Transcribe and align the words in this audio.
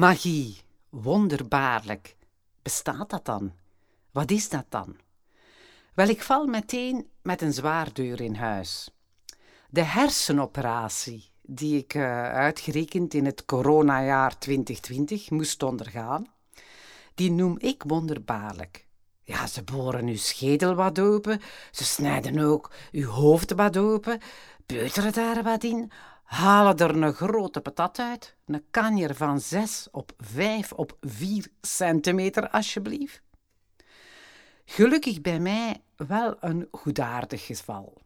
Magie, 0.00 0.60
wonderbaarlijk. 0.88 2.16
Bestaat 2.62 3.10
dat 3.10 3.24
dan? 3.24 3.52
Wat 4.10 4.30
is 4.30 4.48
dat 4.48 4.64
dan? 4.68 4.96
Wel, 5.94 6.08
ik 6.08 6.22
val 6.22 6.46
meteen 6.46 7.08
met 7.22 7.42
een 7.42 7.52
zwaardeur 7.52 8.20
in 8.20 8.34
huis. 8.34 8.90
De 9.70 9.82
hersenoperatie 9.82 11.30
die 11.42 11.78
ik 11.78 11.94
uh, 11.94 12.22
uitgerekend 12.22 13.14
in 13.14 13.24
het 13.24 13.44
coronajaar 13.44 14.38
2020 14.38 15.30
moest 15.30 15.62
ondergaan, 15.62 16.26
die 17.14 17.30
noem 17.30 17.58
ik 17.58 17.82
wonderbaarlijk. 17.86 18.86
Ja, 19.22 19.46
ze 19.46 19.62
boren 19.62 20.06
uw 20.06 20.16
schedel 20.16 20.74
wat 20.74 20.98
open, 20.98 21.40
ze 21.70 21.84
snijden 21.84 22.38
ook 22.38 22.70
uw 22.92 23.08
hoofd 23.08 23.52
wat 23.52 23.76
open, 23.76 24.20
peuteren 24.66 25.12
daar 25.12 25.42
wat 25.42 25.64
in, 25.64 25.92
halen 26.30 26.76
er 26.76 27.02
een 27.02 27.14
grote 27.14 27.60
patat 27.60 27.98
uit, 27.98 28.36
een 28.46 28.64
kanjer 28.70 29.14
van 29.14 29.40
6 29.40 29.88
op 29.90 30.12
5 30.18 30.72
op 30.72 30.96
4 31.00 31.46
centimeter, 31.60 32.50
alsjeblieft. 32.50 33.22
Gelukkig 34.64 35.20
bij 35.20 35.40
mij 35.40 35.82
wel 35.96 36.36
een 36.40 36.68
goedaardig 36.70 37.46
geval. 37.46 38.02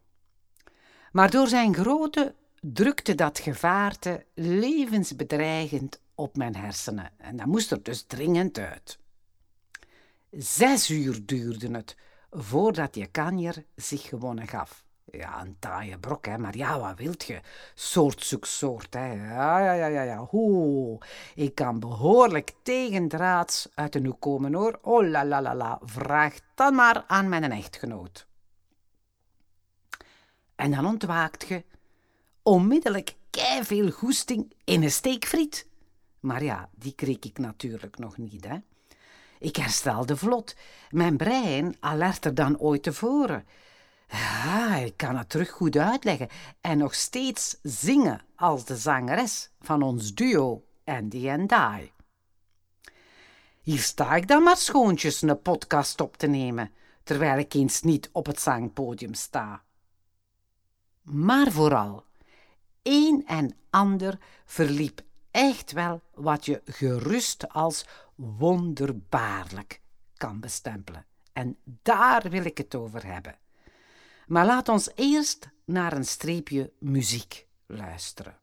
Maar 1.12 1.30
door 1.30 1.48
zijn 1.48 1.74
grootte 1.74 2.34
drukte 2.60 3.14
dat 3.14 3.38
gevaarte 3.38 4.26
levensbedreigend 4.34 6.00
op 6.14 6.36
mijn 6.36 6.56
hersenen 6.56 7.10
en 7.16 7.36
dat 7.36 7.46
moest 7.46 7.70
er 7.70 7.82
dus 7.82 8.02
dringend 8.02 8.58
uit. 8.58 8.98
Zes 10.30 10.90
uur 10.90 11.26
duurde 11.26 11.70
het 11.70 11.96
voordat 12.30 12.94
je 12.94 13.06
kanjer 13.06 13.64
zich 13.74 14.02
gewonnen 14.02 14.48
gaf. 14.48 14.83
Ja, 15.16 15.40
een 15.40 15.56
taaie 15.58 15.98
brok, 15.98 16.26
hè, 16.26 16.38
maar 16.38 16.56
ja, 16.56 16.80
wat 16.80 16.98
wilt 16.98 17.24
je? 17.24 17.40
Soort 17.74 18.24
zoek 18.24 18.44
soort, 18.44 18.94
hè. 18.94 19.12
Ja, 19.12 19.58
ja, 19.58 19.72
ja, 19.72 19.86
ja, 19.86 20.02
ja. 20.02 20.28
Oeh, 20.32 21.00
ik 21.34 21.54
kan 21.54 21.80
behoorlijk 21.80 22.52
tegendraads 22.62 23.68
uit 23.74 23.92
de 23.92 24.00
hoek 24.04 24.20
komen, 24.20 24.54
hoor. 24.54 24.78
Oh 24.82 25.08
la 25.08 25.24
la 25.24 25.42
la 25.42 25.54
la, 25.54 25.80
vraag 25.84 26.34
dan 26.54 26.74
maar 26.74 27.04
aan 27.06 27.28
mijn 27.28 27.52
echtgenoot. 27.52 28.26
En 30.54 30.70
dan 30.70 30.86
ontwaakt 30.86 31.48
je 31.48 31.64
onmiddellijk 32.42 33.14
veel 33.62 33.90
goesting 33.90 34.52
in 34.64 34.82
een 34.82 34.90
steekfriet. 34.90 35.66
Maar 36.20 36.44
ja, 36.44 36.68
die 36.74 36.94
kreeg 36.94 37.18
ik 37.18 37.38
natuurlijk 37.38 37.98
nog 37.98 38.16
niet, 38.16 38.44
hè. 38.44 38.56
Ik 39.38 39.56
herstelde 39.56 40.16
vlot. 40.16 40.56
Mijn 40.90 41.16
brein 41.16 41.76
alerter 41.80 42.34
dan 42.34 42.58
ooit 42.58 42.82
tevoren. 42.82 43.46
Ja, 44.14 44.76
ik 44.76 44.96
kan 44.96 45.16
het 45.16 45.28
terug 45.28 45.50
goed 45.50 45.76
uitleggen 45.76 46.28
en 46.60 46.78
nog 46.78 46.94
steeds 46.94 47.58
zingen 47.62 48.20
als 48.36 48.64
de 48.64 48.76
zangeres 48.76 49.50
van 49.60 49.82
ons 49.82 50.14
duo 50.14 50.64
Andy 50.84 51.28
en 51.28 51.46
Die. 51.46 51.92
Hier 53.60 53.78
sta 53.78 54.16
ik 54.16 54.28
dan 54.28 54.42
maar 54.42 54.56
schoontjes 54.56 55.22
een 55.22 55.42
podcast 55.42 56.00
op 56.00 56.16
te 56.16 56.26
nemen, 56.26 56.70
terwijl 57.02 57.38
ik 57.38 57.54
eens 57.54 57.82
niet 57.82 58.10
op 58.12 58.26
het 58.26 58.40
zangpodium 58.40 59.14
sta. 59.14 59.62
Maar 61.02 61.52
vooral, 61.52 62.04
een 62.82 63.22
en 63.26 63.56
ander 63.70 64.18
verliep 64.44 65.00
echt 65.30 65.72
wel 65.72 66.02
wat 66.14 66.44
je 66.44 66.62
gerust 66.64 67.48
als 67.48 67.86
wonderbaarlijk 68.14 69.80
kan 70.16 70.40
bestempelen. 70.40 71.06
En 71.32 71.56
daar 71.82 72.30
wil 72.30 72.44
ik 72.44 72.58
het 72.58 72.74
over 72.74 73.06
hebben. 73.06 73.38
Maar 74.26 74.46
laat 74.46 74.68
ons 74.68 74.88
eerst 74.94 75.48
naar 75.64 75.92
een 75.92 76.04
streepje 76.04 76.72
muziek 76.78 77.46
luisteren. 77.66 78.36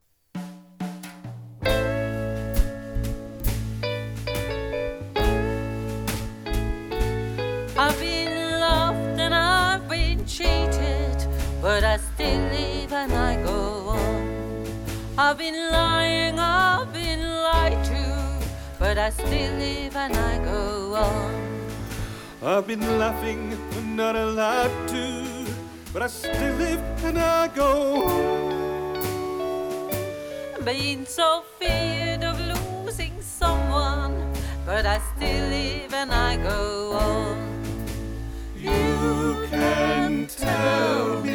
I've 7.78 7.98
been 8.00 8.60
loved 8.60 9.20
and 9.20 9.34
I've 9.34 9.88
been 9.88 10.28
cheated, 10.28 11.28
but 11.62 11.84
I 11.84 11.98
still 12.14 12.50
live 12.50 12.94
and 12.94 13.12
I 13.12 13.44
go 13.44 13.88
on. 13.88 14.28
I've 15.18 15.38
been 15.38 15.70
lying, 15.72 16.40
I've 16.40 16.92
been 16.94 17.20
lied 17.20 17.84
to, 17.84 18.40
but 18.80 18.98
I 18.98 19.10
still 19.10 19.58
live 19.58 19.96
and 19.96 20.16
I 20.16 20.38
go 20.44 20.96
on. 20.96 21.34
I've 22.44 22.68
been 22.68 23.00
laughing, 23.00 23.58
but 23.72 23.84
not 23.84 24.16
allowed 24.16 24.88
to 24.90 25.21
but 25.94 26.02
I 26.02 26.08
still 26.08 26.56
live 26.56 26.82
and 27.04 27.20
I 27.20 27.48
go 27.50 28.04
on. 28.04 28.62
Being 30.64 31.06
so 31.06 31.44
feared 31.60 32.24
of 32.24 32.40
losing 32.40 33.22
someone, 33.22 34.32
but 34.66 34.86
I 34.86 35.00
still 35.16 35.50
live 35.50 35.94
and 35.94 36.12
I 36.12 36.38
go 36.38 36.94
on. 36.94 37.38
You 38.56 39.48
can 39.50 40.28
tell 40.28 41.22
me 41.24 41.31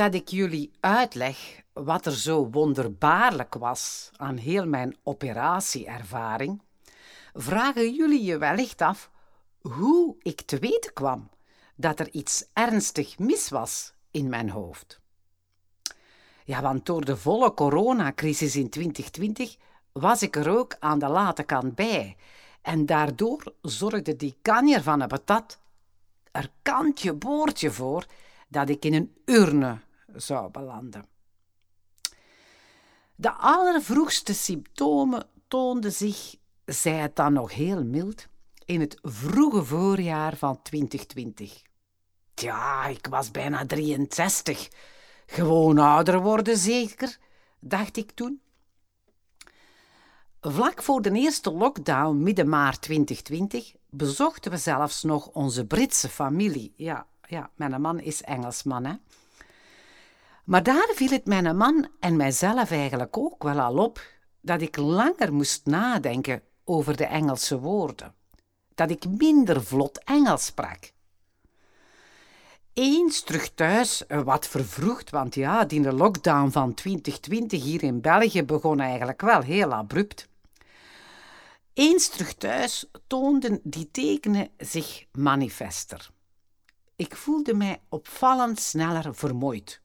Voordat 0.00 0.20
ik 0.20 0.28
jullie 0.28 0.70
uitleg 0.80 1.62
wat 1.72 2.06
er 2.06 2.12
zo 2.12 2.48
wonderbaarlijk 2.50 3.54
was 3.54 4.10
aan 4.16 4.36
heel 4.36 4.66
mijn 4.66 4.96
operatieervaring, 5.02 6.62
vragen 7.34 7.94
jullie 7.94 8.24
je 8.24 8.38
wellicht 8.38 8.82
af 8.82 9.10
hoe 9.60 10.16
ik 10.22 10.40
te 10.40 10.58
weten 10.58 10.92
kwam 10.92 11.30
dat 11.74 12.00
er 12.00 12.10
iets 12.10 12.44
ernstig 12.52 13.18
mis 13.18 13.48
was 13.48 13.92
in 14.10 14.28
mijn 14.28 14.50
hoofd. 14.50 15.00
Ja, 16.44 16.62
want 16.62 16.86
door 16.86 17.04
de 17.04 17.16
volle 17.16 17.54
coronacrisis 17.54 18.56
in 18.56 18.70
2020 18.70 19.56
was 19.92 20.22
ik 20.22 20.36
er 20.36 20.48
ook 20.58 20.76
aan 20.78 20.98
de 20.98 21.08
late 21.08 21.42
kant 21.42 21.74
bij. 21.74 22.16
En 22.62 22.86
daardoor 22.86 23.54
zorgde 23.62 24.16
die 24.16 24.36
kanjer 24.42 24.82
van 24.82 25.00
een 25.00 25.08
patat 25.08 25.58
er 26.32 26.50
kantje 26.62 27.12
boordje 27.12 27.70
voor 27.70 28.06
dat 28.48 28.68
ik 28.68 28.84
in 28.84 28.94
een 28.94 29.14
urne 29.24 29.78
zou 30.14 30.50
belanden. 30.50 31.08
De 33.14 33.32
allervroegste 33.32 34.34
symptomen 34.34 35.26
toonden 35.48 35.92
zich, 35.92 36.36
zij 36.64 36.96
het 36.96 37.16
dan 37.16 37.32
nog 37.32 37.54
heel 37.54 37.84
mild, 37.84 38.28
in 38.64 38.80
het 38.80 38.98
vroege 39.02 39.64
voorjaar 39.64 40.36
van 40.36 40.62
2020. 40.62 41.62
Tja, 42.34 42.86
ik 42.86 43.06
was 43.06 43.30
bijna 43.30 43.66
63. 43.66 44.68
Gewoon 45.26 45.78
ouder 45.78 46.20
worden 46.20 46.56
zeker, 46.56 47.18
dacht 47.58 47.96
ik 47.96 48.10
toen. 48.10 48.40
Vlak 50.40 50.82
voor 50.82 51.02
de 51.02 51.12
eerste 51.12 51.52
lockdown, 51.52 52.22
midden 52.22 52.48
maart 52.48 52.80
2020, 52.80 53.72
bezochten 53.90 54.50
we 54.50 54.56
zelfs 54.56 55.02
nog 55.02 55.26
onze 55.26 55.66
Britse 55.66 56.08
familie. 56.08 56.72
Ja, 56.76 57.06
ja, 57.28 57.50
mijn 57.54 57.80
man 57.80 58.00
is 58.00 58.22
Engelsman, 58.22 58.84
hè. 58.84 58.94
Maar 60.44 60.62
daar 60.62 60.90
viel 60.94 61.10
het 61.10 61.26
mijn 61.26 61.56
man 61.56 61.88
en 62.00 62.16
mijzelf 62.16 62.70
eigenlijk 62.70 63.16
ook 63.16 63.42
wel 63.42 63.60
al 63.60 63.76
op 63.76 64.02
dat 64.40 64.60
ik 64.60 64.76
langer 64.76 65.32
moest 65.32 65.66
nadenken 65.66 66.42
over 66.64 66.96
de 66.96 67.04
Engelse 67.04 67.58
woorden. 67.58 68.14
Dat 68.74 68.90
ik 68.90 69.04
minder 69.08 69.64
vlot 69.64 70.04
Engels 70.04 70.44
sprak. 70.44 70.92
Eens 72.72 73.22
terug 73.22 73.54
thuis, 73.54 74.02
wat 74.08 74.48
vervroegd, 74.48 75.10
want 75.10 75.34
ja, 75.34 75.64
die 75.64 75.92
lockdown 75.92 76.50
van 76.50 76.74
2020 76.74 77.62
hier 77.62 77.82
in 77.82 78.00
België 78.00 78.44
begon 78.44 78.80
eigenlijk 78.80 79.20
wel 79.20 79.40
heel 79.40 79.72
abrupt. 79.72 80.28
Eens 81.72 82.08
terug 82.08 82.34
thuis 82.34 82.90
toonden 83.06 83.60
die 83.62 83.90
tekenen 83.90 84.48
zich 84.58 85.04
manifester. 85.12 86.10
Ik 86.96 87.16
voelde 87.16 87.54
mij 87.54 87.80
opvallend 87.88 88.60
sneller 88.60 89.14
vermoeid. 89.14 89.79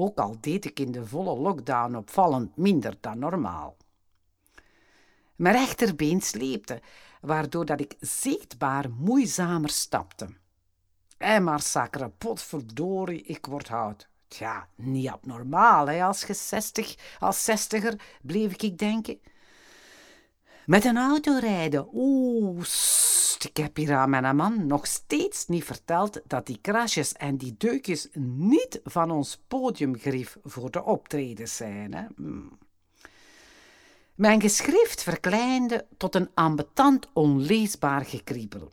Ook 0.00 0.18
al 0.18 0.36
deed 0.40 0.64
ik 0.64 0.80
in 0.80 0.92
de 0.92 1.06
volle 1.06 1.38
lockdown 1.38 1.94
opvallend 1.94 2.56
minder 2.56 2.96
dan 3.00 3.18
normaal. 3.18 3.76
Mijn 5.36 5.54
rechterbeen 5.54 6.20
sleepte, 6.20 6.80
waardoor 7.20 7.64
dat 7.64 7.80
ik 7.80 7.96
zichtbaar 8.00 8.90
moeizamer 8.90 9.68
stapte. 9.70 10.28
En 11.18 11.44
maar 11.44 11.60
sakere 11.60 12.08
potverdorie, 12.08 13.22
ik 13.22 13.46
word 13.46 13.70
oud. 13.70 14.08
Tja, 14.28 14.68
niet 14.74 15.08
abnormaal, 15.08 15.86
hè, 15.86 16.04
als 16.04 16.24
je 16.24 16.96
als 17.18 17.44
zestiger, 17.44 18.00
bleef 18.22 18.52
ik 18.52 18.78
denken. 18.78 19.20
Met 20.70 20.84
een 20.84 20.96
auto 20.96 21.38
rijden, 21.38 21.88
oeh, 21.92 22.64
ik 23.38 23.56
heb 23.56 23.76
hier 23.76 23.94
aan 23.94 24.10
mijn 24.10 24.36
man 24.36 24.66
nog 24.66 24.86
steeds 24.86 25.46
niet 25.46 25.64
verteld 25.64 26.20
dat 26.26 26.46
die 26.46 26.58
krasjes 26.60 27.12
en 27.12 27.36
die 27.36 27.54
deukjes 27.58 28.08
niet 28.22 28.80
van 28.84 29.10
ons 29.10 29.42
podiumgrief 29.48 30.36
voor 30.44 30.70
de 30.70 30.84
optredens 30.84 31.56
zijn. 31.56 31.94
Hè? 31.94 32.06
Hmm. 32.16 32.58
Mijn 34.14 34.40
geschrift 34.40 35.02
verkleinde 35.02 35.86
tot 35.96 36.14
een 36.14 36.30
ambetant 36.34 37.08
onleesbaar 37.12 38.04
gekriebel. 38.04 38.72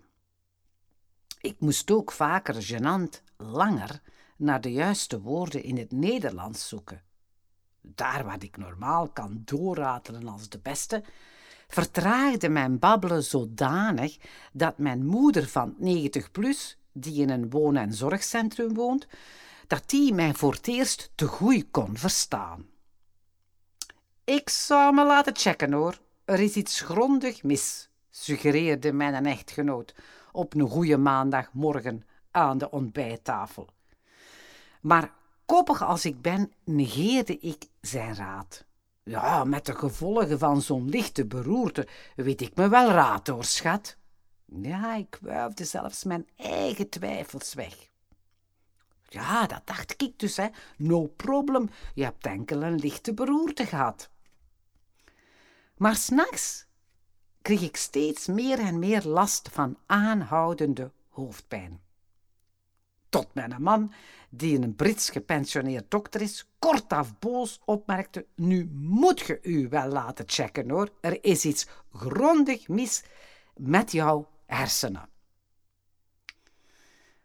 Ik 1.42 1.60
moest 1.60 1.92
ook 1.92 2.12
vaker 2.12 2.56
gênant 2.64 3.22
langer 3.38 4.02
naar 4.36 4.62
de 4.62 4.72
juiste 4.72 5.22
woorden 5.22 5.64
in 5.64 5.78
het 5.78 5.92
Nederlands 5.92 6.68
zoeken. 6.68 7.02
Daar 7.82 8.26
waar 8.26 8.44
ik 8.44 8.58
normaal 8.58 9.08
kan 9.10 9.42
doorratelen 9.46 10.28
als 10.28 10.50
de 10.50 10.60
beste, 10.60 11.04
vertraagde 11.68 12.50
mijn 12.50 12.80
babbelen 12.80 13.24
zodanig 13.24 14.18
dat 14.52 14.78
mijn 14.78 15.06
moeder 15.06 15.48
van 15.48 15.75
90 15.78 16.31
plus, 16.31 16.78
die 16.92 17.22
in 17.22 17.30
een 17.30 17.50
woon- 17.50 17.75
en 17.75 17.94
zorgcentrum 17.94 18.74
woont, 18.74 19.08
dat 19.68 19.90
die 19.90 20.14
mij 20.14 20.34
voor 20.34 20.54
het 20.54 20.68
eerst 20.68 21.12
te 21.16 21.25
goed 21.25 21.66
kon 21.72 21.98
verstaan. 21.98 22.66
Ik 24.24 24.50
zou 24.50 24.94
me 24.94 25.06
laten 25.06 25.36
checken 25.36 25.74
hoor, 25.74 26.00
er 26.25 26.40
is 26.40 26.56
iets 26.56 26.81
grondig 26.81 27.44
mis, 27.44 27.90
suggereerde 28.10 28.94
mijn 28.94 29.25
echtgenoot 29.25 29.96
op 30.31 30.54
een 30.54 30.69
goede 30.69 30.98
maandagmorgen 30.98 32.06
aan 32.31 32.58
de 32.58 32.69
ontbijttafel. 32.69 33.68
Maar 34.81 35.14
koppig 35.46 35.84
als 35.84 36.06
ik 36.06 36.22
ben, 36.22 36.52
negeerde 36.64 37.40
ik 37.40 37.66
zijn 37.81 38.16
raad. 38.16 38.67
Ja, 39.07 39.44
met 39.44 39.65
de 39.65 39.75
gevolgen 39.75 40.39
van 40.39 40.62
zo'n 40.62 40.89
lichte 40.89 41.25
beroerte 41.25 41.88
weet 42.15 42.42
ik 42.42 42.56
me 42.56 42.69
wel 42.69 42.89
raad 42.89 43.27
hoor, 43.27 43.44
schat. 43.44 43.98
Ja, 44.45 44.95
ik 44.95 45.18
wuifde 45.21 45.65
zelfs 45.65 46.04
mijn 46.04 46.27
eigen 46.36 46.89
twijfels 46.89 47.54
weg. 47.54 47.89
Ja, 49.09 49.48
dat 49.48 49.62
dacht 49.65 50.01
ik 50.01 50.19
dus, 50.19 50.38
hè. 50.38 50.48
No 50.77 51.07
problem, 51.07 51.69
je 51.94 52.04
hebt 52.04 52.25
enkel 52.25 52.63
een 52.63 52.75
lichte 52.75 53.13
beroerte 53.13 53.65
gehad. 53.65 54.09
Maar 55.77 55.95
s'nachts 55.95 56.65
kreeg 57.42 57.62
ik 57.62 57.77
steeds 57.77 58.27
meer 58.27 58.59
en 58.59 58.80
meer 58.80 59.04
last 59.04 59.50
van 59.51 59.77
aanhoudende 59.86 60.92
hoofdpijn. 61.09 61.81
Tot 63.09 63.33
mijn 63.33 63.62
man 63.62 63.94
die 64.30 64.62
een 64.62 64.75
Brits 64.75 65.09
gepensioneerd 65.09 65.92
dokter 65.92 66.21
is, 66.21 66.50
kortaf 66.59 67.19
boos 67.19 67.62
opmerkte: 67.65 68.25
Nu 68.36 68.69
moet 68.74 69.19
je 69.19 69.39
u 69.42 69.68
wel 69.69 69.88
laten 69.88 70.25
checken 70.27 70.69
hoor. 70.69 70.89
Er 71.01 71.24
is 71.24 71.45
iets 71.45 71.68
grondig 71.94 72.68
mis 72.68 73.04
met 73.56 73.92
jouw 73.92 74.30
hersenen. 74.45 75.09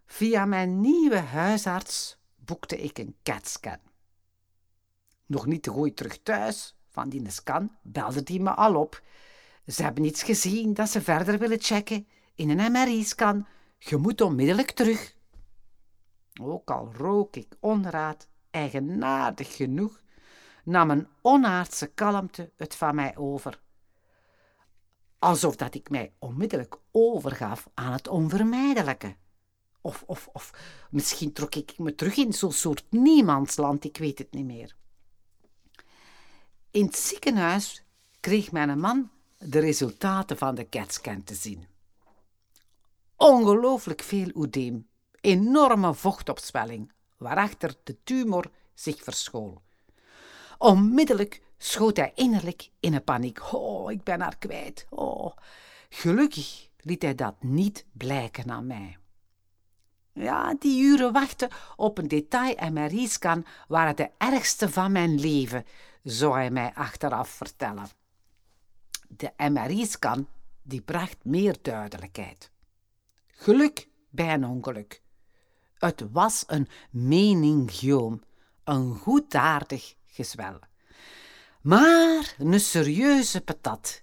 Via 0.06 0.44
mijn 0.44 0.80
nieuwe 0.80 1.18
huisarts 1.18 2.18
boekte 2.36 2.82
ik 2.82 2.98
een 2.98 3.16
CAT-scan. 3.22 3.78
Nog 5.26 5.46
niet 5.46 5.62
te 5.62 5.70
goed 5.70 5.96
terug 5.96 6.22
thuis 6.22 6.76
van 6.88 7.08
die 7.08 7.30
scan 7.30 7.70
belde 7.82 8.22
die 8.22 8.40
me 8.40 8.50
al 8.50 8.74
op. 8.76 9.02
Ze 9.66 9.82
hebben 9.82 10.04
iets 10.04 10.22
gezien 10.22 10.74
dat 10.74 10.88
ze 10.88 11.00
verder 11.00 11.38
willen 11.38 11.60
checken 11.60 12.06
in 12.34 12.58
een 12.58 12.72
MRI-scan. 12.72 13.46
Je 13.78 13.96
moet 13.96 14.20
onmiddellijk 14.20 14.70
terug. 14.70 15.14
Ook 16.40 16.70
al 16.70 16.92
rook 16.96 17.36
ik 17.36 17.56
onraad, 17.60 18.28
eigenaardig 18.50 19.56
genoeg, 19.56 20.00
nam 20.64 20.90
een 20.90 21.08
onaardse 21.22 21.86
kalmte 21.86 22.52
het 22.56 22.74
van 22.74 22.94
mij 22.94 23.16
over. 23.16 23.60
Alsof 25.18 25.56
dat 25.56 25.74
ik 25.74 25.90
mij 25.90 26.12
onmiddellijk 26.18 26.76
overgaf 26.90 27.68
aan 27.74 27.92
het 27.92 28.08
onvermijdelijke. 28.08 29.16
Of, 29.80 30.02
of, 30.06 30.28
of 30.32 30.50
misschien 30.90 31.32
trok 31.32 31.54
ik 31.54 31.78
me 31.78 31.94
terug 31.94 32.16
in 32.16 32.32
zo'n 32.32 32.52
soort 32.52 32.84
niemandsland, 32.90 33.84
ik 33.84 33.96
weet 33.96 34.18
het 34.18 34.32
niet 34.32 34.44
meer. 34.44 34.76
In 36.70 36.84
het 36.84 36.96
ziekenhuis 36.96 37.84
kreeg 38.20 38.52
mijn 38.52 38.78
man 38.78 39.10
de 39.38 39.58
resultaten 39.58 40.38
van 40.38 40.54
de 40.54 40.68
CAT-scan 40.68 41.24
te 41.24 41.34
zien. 41.34 41.66
Ongelooflijk 43.16 44.02
veel 44.02 44.30
oedeem, 44.34 44.88
enorme 45.22 45.94
vochtopswelling, 45.94 46.92
waarachter 47.16 47.74
de 47.84 47.96
tumor 48.04 48.50
zich 48.74 49.02
verschool. 49.02 49.62
Onmiddellijk 50.58 51.42
schoot 51.58 51.96
hij 51.96 52.12
innerlijk 52.14 52.70
in 52.80 52.94
een 52.94 53.04
paniek. 53.04 53.52
Oh, 53.52 53.90
ik 53.90 54.02
ben 54.02 54.20
haar 54.20 54.38
kwijt. 54.38 54.86
Oh. 54.88 55.36
Gelukkig 55.88 56.68
liet 56.78 57.02
hij 57.02 57.14
dat 57.14 57.42
niet 57.42 57.84
blijken 57.92 58.50
aan 58.50 58.66
mij. 58.66 58.96
Ja, 60.12 60.54
die 60.58 60.82
uren 60.82 61.12
wachten 61.12 61.48
op 61.76 61.98
een 61.98 62.08
detail-MRI-scan 62.08 63.46
waren 63.68 63.96
de 63.96 64.10
ergste 64.18 64.70
van 64.70 64.92
mijn 64.92 65.20
leven, 65.20 65.66
zou 66.02 66.34
hij 66.34 66.50
mij 66.50 66.72
achteraf 66.74 67.28
vertellen. 67.28 67.88
De 69.08 69.32
MRI-scan 69.36 70.28
die 70.62 70.80
bracht 70.80 71.24
meer 71.24 71.56
duidelijkheid. 71.62 72.50
Geluk 73.26 73.88
bij 74.10 74.34
een 74.34 74.44
ongeluk. 74.44 75.01
Het 75.84 76.04
was 76.12 76.44
een 76.46 76.68
meningioom, 76.90 78.22
een 78.64 78.94
goedaardig 78.94 79.94
gezwel. 80.06 80.58
Maar 81.60 82.34
een 82.38 82.60
serieuze 82.60 83.40
patat, 83.40 84.02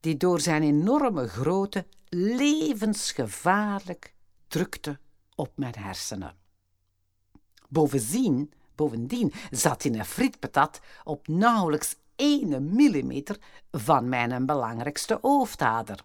die 0.00 0.16
door 0.16 0.40
zijn 0.40 0.62
enorme 0.62 1.28
grootte 1.28 1.86
levensgevaarlijk 2.08 4.14
drukte 4.46 4.98
op 5.34 5.52
mijn 5.54 5.74
hersenen. 5.78 6.36
Bovendien, 7.68 8.52
bovendien 8.74 9.32
zat 9.50 9.84
in 9.84 9.98
een 9.98 10.04
frietpatat 10.04 10.80
op 11.04 11.28
nauwelijks 11.28 11.96
1 12.16 12.74
millimeter 12.74 13.38
van 13.70 14.08
mijn 14.08 14.46
belangrijkste 14.46 15.18
hoofdader. 15.22 16.04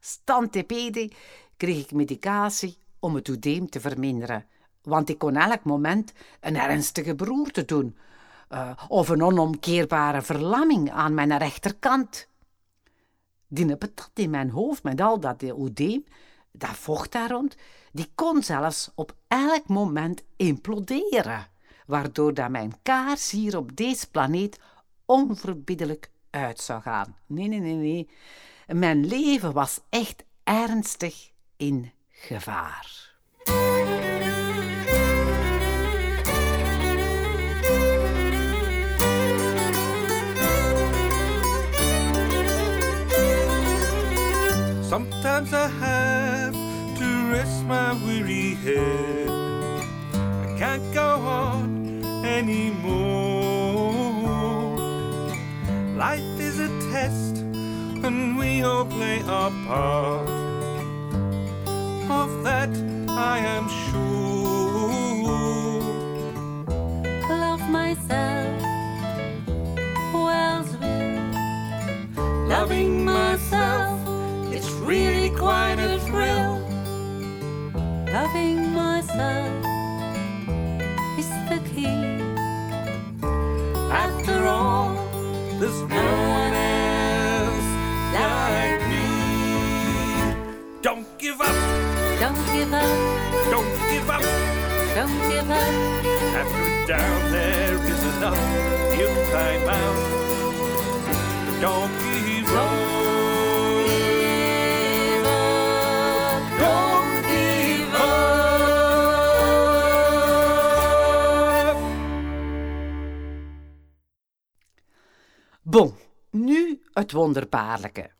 Stantepede 0.00 1.10
kreeg 1.56 1.84
ik 1.84 1.92
medicatie 1.92 2.84
om 3.06 3.14
het 3.14 3.28
oedeem 3.28 3.68
te 3.70 3.80
verminderen, 3.80 4.46
want 4.82 5.08
ik 5.08 5.18
kon 5.18 5.36
elk 5.36 5.64
moment 5.64 6.12
een 6.40 6.56
ernstige 6.56 7.14
beroerte 7.14 7.64
doen 7.64 7.96
uh, 8.52 8.70
of 8.88 9.08
een 9.08 9.22
onomkeerbare 9.22 10.22
verlamming 10.22 10.90
aan 10.90 11.14
mijn 11.14 11.38
rechterkant. 11.38 12.28
Die 13.48 13.76
patat 13.76 14.10
in 14.14 14.30
mijn 14.30 14.50
hoofd 14.50 14.82
met 14.82 15.00
al 15.00 15.20
dat 15.20 15.42
oedeem, 15.42 16.04
dat 16.52 16.76
vocht 16.76 17.12
daar 17.12 17.30
rond, 17.30 17.56
die 17.92 18.10
kon 18.14 18.42
zelfs 18.42 18.90
op 18.94 19.14
elk 19.28 19.68
moment 19.68 20.22
imploderen, 20.36 21.46
waardoor 21.86 22.34
dat 22.34 22.50
mijn 22.50 22.72
kaars 22.82 23.30
hier 23.30 23.56
op 23.56 23.76
deze 23.76 24.10
planeet 24.10 24.60
onverbiddelijk 25.04 26.10
uit 26.30 26.60
zou 26.60 26.82
gaan. 26.82 27.16
Nee, 27.26 27.48
nee, 27.48 27.60
nee, 27.60 27.74
nee. 27.74 28.08
Mijn 28.66 29.06
leven 29.06 29.52
was 29.52 29.80
echt 29.88 30.24
ernstig 30.44 31.30
in 31.56 31.90
gevaar. 32.28 32.86
Sometimes 44.82 45.52
I 45.52 45.68
have 45.68 46.54
to 46.98 47.32
rest 47.32 47.64
my 47.64 47.92
weary 48.04 48.54
head. 48.54 49.28
I 49.28 50.56
can't 50.58 50.94
go 50.94 51.18
on 51.42 52.04
anymore. 52.24 53.26
Life 55.96 56.40
is 56.40 56.60
a 56.60 56.68
test, 56.92 57.38
and 58.06 58.38
we 58.38 58.62
all 58.62 58.84
play 58.86 59.22
our 59.26 59.50
part. 59.66 60.35
I 63.18 63.38
am 63.38 63.66
sure. 63.66 63.85
Don't 95.06 95.28
give 95.30 95.50
up. 95.50 96.04
After 96.34 96.86
down 96.86 97.30
there 97.30 97.78
is 97.92 98.02
enough. 98.16 98.40
You 98.98 99.08
climb 99.30 99.68
out. 99.68 99.96
Don't 101.60 101.92
give 102.00 102.52
up. 102.54 102.70
Give 103.86 105.26
up, 105.26 106.42
Don't 106.58 107.24
give 107.26 107.94
up. 107.94 108.16
Bon, 115.62 115.94
nu 116.30 116.82
het 116.92 117.12
wonderbaarlijke. 117.12 118.10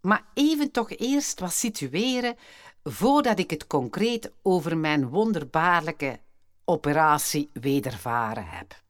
Maar 0.00 0.24
even 0.34 0.70
toch 0.70 0.90
eerst 0.90 1.40
wat 1.40 1.52
situeren 1.52 2.36
voordat 2.82 3.38
ik 3.38 3.50
het 3.50 3.66
concreet 3.66 4.32
over 4.42 4.78
mijn 4.78 5.08
wonderbaarlijke 5.08 6.20
operatie 6.70 7.50
wedervaren 7.52 8.46
heb. 8.46 8.82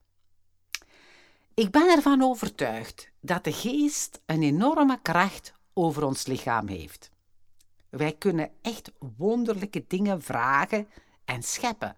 Ik 1.55 1.71
ben 1.71 1.89
ervan 1.91 2.23
overtuigd 2.23 3.11
dat 3.21 3.45
de 3.45 3.53
geest 3.53 4.21
een 4.27 4.43
enorme 4.43 4.99
kracht 5.03 5.55
over 5.75 6.05
ons 6.05 6.27
lichaam 6.27 6.69
heeft. 6.69 7.11
Wij 7.91 8.13
kunnen 8.13 8.51
echt 8.63 8.93
wonderlijke 9.17 9.85
dingen 9.89 10.23
vragen 10.23 10.89
en 11.25 11.43
scheppen. 11.43 11.97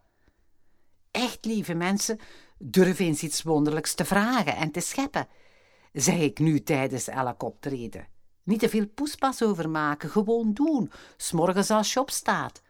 Echt, 1.10 1.44
lieve 1.44 1.74
mensen, 1.74 2.18
durf 2.58 2.98
eens 2.98 3.22
iets 3.22 3.42
wonderlijks 3.42 3.94
te 3.94 4.04
vragen 4.04 4.56
en 4.56 4.70
te 4.70 4.80
scheppen 4.80 5.28
zeg 5.92 6.18
ik 6.18 6.38
nu 6.38 6.62
tijdens 6.62 7.08
elk 7.08 7.42
optreden. 7.42 8.06
Niet 8.42 8.58
te 8.58 8.68
veel 8.68 8.86
poespas 8.86 9.42
over 9.42 9.70
maken, 9.70 10.10
gewoon 10.10 10.52
doen, 10.52 10.92
s'morgens 11.16 11.70
als 11.70 11.92
je 11.92 12.00
opstaat. 12.00 12.62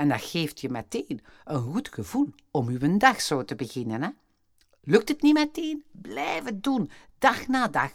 En 0.00 0.08
dat 0.08 0.22
geeft 0.22 0.60
je 0.60 0.68
meteen 0.68 1.20
een 1.44 1.60
goed 1.60 1.88
gevoel 1.88 2.28
om 2.50 2.68
uw 2.68 2.96
dag 2.96 3.20
zo 3.20 3.44
te 3.44 3.54
beginnen. 3.54 4.02
Hè? 4.02 4.08
Lukt 4.80 5.08
het 5.08 5.22
niet 5.22 5.34
meteen? 5.34 5.84
Blijf 5.92 6.44
het 6.44 6.62
doen, 6.62 6.90
dag 7.18 7.46
na 7.46 7.68
dag. 7.68 7.90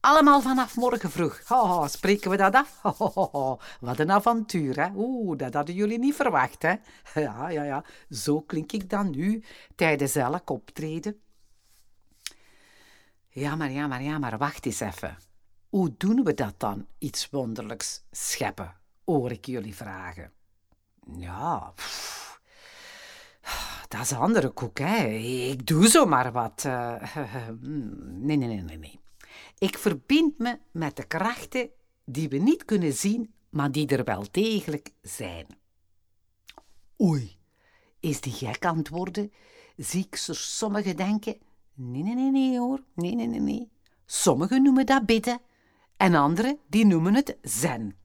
Allemaal 0.00 0.40
vanaf 0.40 0.76
morgen 0.76 1.10
vroeg. 1.10 1.42
Oh, 1.48 1.86
spreken 1.86 2.30
we 2.30 2.36
dat 2.36 2.54
af? 2.54 2.80
Oh, 2.82 3.60
wat 3.80 3.98
een 3.98 4.10
avontuur, 4.10 4.80
hè? 4.80 4.88
Oeh, 4.94 5.38
dat 5.38 5.54
hadden 5.54 5.74
jullie 5.74 5.98
niet 5.98 6.14
verwacht, 6.14 6.62
hè? 6.62 6.74
Ja, 7.20 7.48
ja, 7.48 7.62
ja. 7.62 7.84
Zo 8.10 8.40
klink 8.40 8.72
ik 8.72 8.90
dan 8.90 9.10
nu 9.10 9.44
tijdens 9.74 10.14
elk 10.14 10.50
optreden. 10.50 11.20
Ja, 13.28 13.56
maar 13.56 13.70
ja, 13.70 13.86
maar 13.86 14.02
ja, 14.02 14.18
maar 14.18 14.38
wacht 14.38 14.66
eens 14.66 14.80
even. 14.80 15.16
Hoe 15.68 15.94
doen 15.96 16.24
we 16.24 16.34
dat 16.34 16.54
dan, 16.56 16.86
iets 16.98 17.30
wonderlijks 17.30 18.04
scheppen, 18.10 18.76
hoor 19.04 19.30
ik 19.30 19.46
jullie 19.46 19.74
vragen. 19.74 20.32
Ja, 21.16 21.72
pff, 21.76 22.40
dat 23.88 24.00
is 24.00 24.10
een 24.10 24.16
andere 24.18 24.48
koek, 24.50 24.78
hè. 24.78 25.06
Ik 25.50 25.66
doe 25.66 25.88
zomaar 25.88 26.32
wat. 26.32 26.64
eh, 26.64 27.02
nee, 28.26 28.36
nee, 28.36 28.48
nee, 28.48 28.62
nee, 28.62 28.78
nee. 28.78 29.00
Ik 29.58 29.78
verbind 29.78 30.38
me 30.38 30.58
met 30.70 30.96
de 30.96 31.04
krachten 31.06 31.70
die 32.04 32.28
we 32.28 32.36
niet 32.36 32.64
kunnen 32.64 32.92
zien, 32.92 33.34
maar 33.50 33.72
die 33.72 33.86
er 33.86 34.04
wel 34.04 34.24
degelijk 34.30 34.90
zijn. 35.02 35.46
Oei, 37.00 37.36
is 38.00 38.20
die 38.20 38.32
gek 38.32 38.64
aan 38.64 38.76
het 38.76 38.88
worden? 38.88 39.32
Zie 39.76 40.06
ik 40.06 40.16
zo 40.16 40.32
sommigen 40.32 40.96
denken... 40.96 41.38
Nee, 41.74 42.02
nee, 42.02 42.14
nee, 42.14 42.30
nee 42.30 42.58
hoor. 42.58 42.82
Nee, 42.94 43.14
nee, 43.14 43.26
nee, 43.26 43.40
nee. 43.40 43.70
Sommigen 44.06 44.62
noemen 44.62 44.86
dat 44.86 45.06
bidden. 45.06 45.40
En 45.96 46.14
anderen, 46.14 46.58
die 46.68 46.86
noemen 46.86 47.14
het 47.14 47.36
zen. 47.42 47.96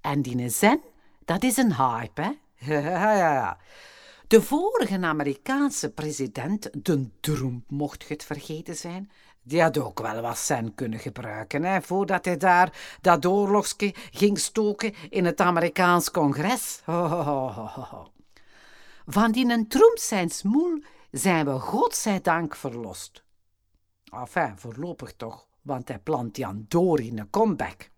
En 0.00 0.22
die 0.22 0.48
zen, 0.48 0.80
dat 1.26 1.42
is 1.42 1.56
een 1.56 1.74
hype, 1.74 2.22
hè? 2.22 2.30
Ja, 2.72 2.80
ja, 3.12 3.32
ja. 3.32 3.58
De 4.26 4.42
vorige 4.42 4.98
Amerikaanse 5.00 5.90
president, 5.90 6.68
de 6.84 7.08
Trump, 7.20 7.70
mocht 7.70 8.08
het 8.08 8.24
vergeten 8.24 8.76
zijn, 8.76 9.10
die 9.42 9.62
had 9.62 9.78
ook 9.78 10.00
wel 10.00 10.20
wat 10.20 10.38
zen 10.38 10.74
kunnen 10.74 10.98
gebruiken, 10.98 11.62
hè, 11.62 11.82
voordat 11.82 12.24
hij 12.24 12.36
daar 12.36 12.96
dat 13.00 13.26
oorlogsje 13.26 13.94
ging 14.10 14.38
stoken 14.38 14.94
in 15.10 15.24
het 15.24 15.40
Amerikaans 15.40 16.10
congres. 16.10 16.82
Van 19.06 19.32
die 19.32 19.52
een 19.52 19.68
Trump 19.68 19.98
zijn 19.98 20.30
smoel 20.30 20.82
zijn 21.10 21.44
we 21.44 21.58
godzijdank 21.58 22.56
verlost. 22.56 23.22
Enfin, 24.04 24.58
voorlopig 24.58 25.12
toch, 25.16 25.46
want 25.62 25.88
hij 25.88 25.98
plant 25.98 26.36
Jan 26.36 26.64
door 26.68 27.00
in 27.00 27.18
een 27.18 27.30
comeback. 27.30 27.90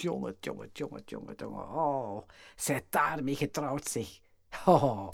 Jongen, 0.00 0.36
jongen, 0.40 0.70
jongen, 0.72 1.02
jongen, 1.06 1.34
jongen. 1.36 1.68
Oh, 1.68 2.28
zij 2.56 2.86
daarmee 2.90 3.36
getrouwd 3.36 3.88
zich. 3.88 4.20
Oh, 4.64 5.08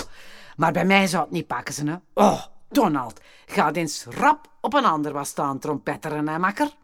maar 0.57 0.73
bij 0.73 0.85
mij 0.85 1.07
zou 1.07 1.23
het 1.23 1.33
niet 1.33 1.47
pakken 1.47 1.75
ze, 1.75 1.87
hè. 1.87 1.97
Oh, 2.15 2.45
Donald, 2.69 3.21
ga 3.47 3.73
eens 3.73 4.05
rap 4.05 4.49
op 4.61 4.75
een 4.75 4.85
ander 4.85 5.13
wat 5.13 5.27
staan 5.27 5.59
trompetteren, 5.59 6.29
hè, 6.29 6.39
makker. 6.39 6.77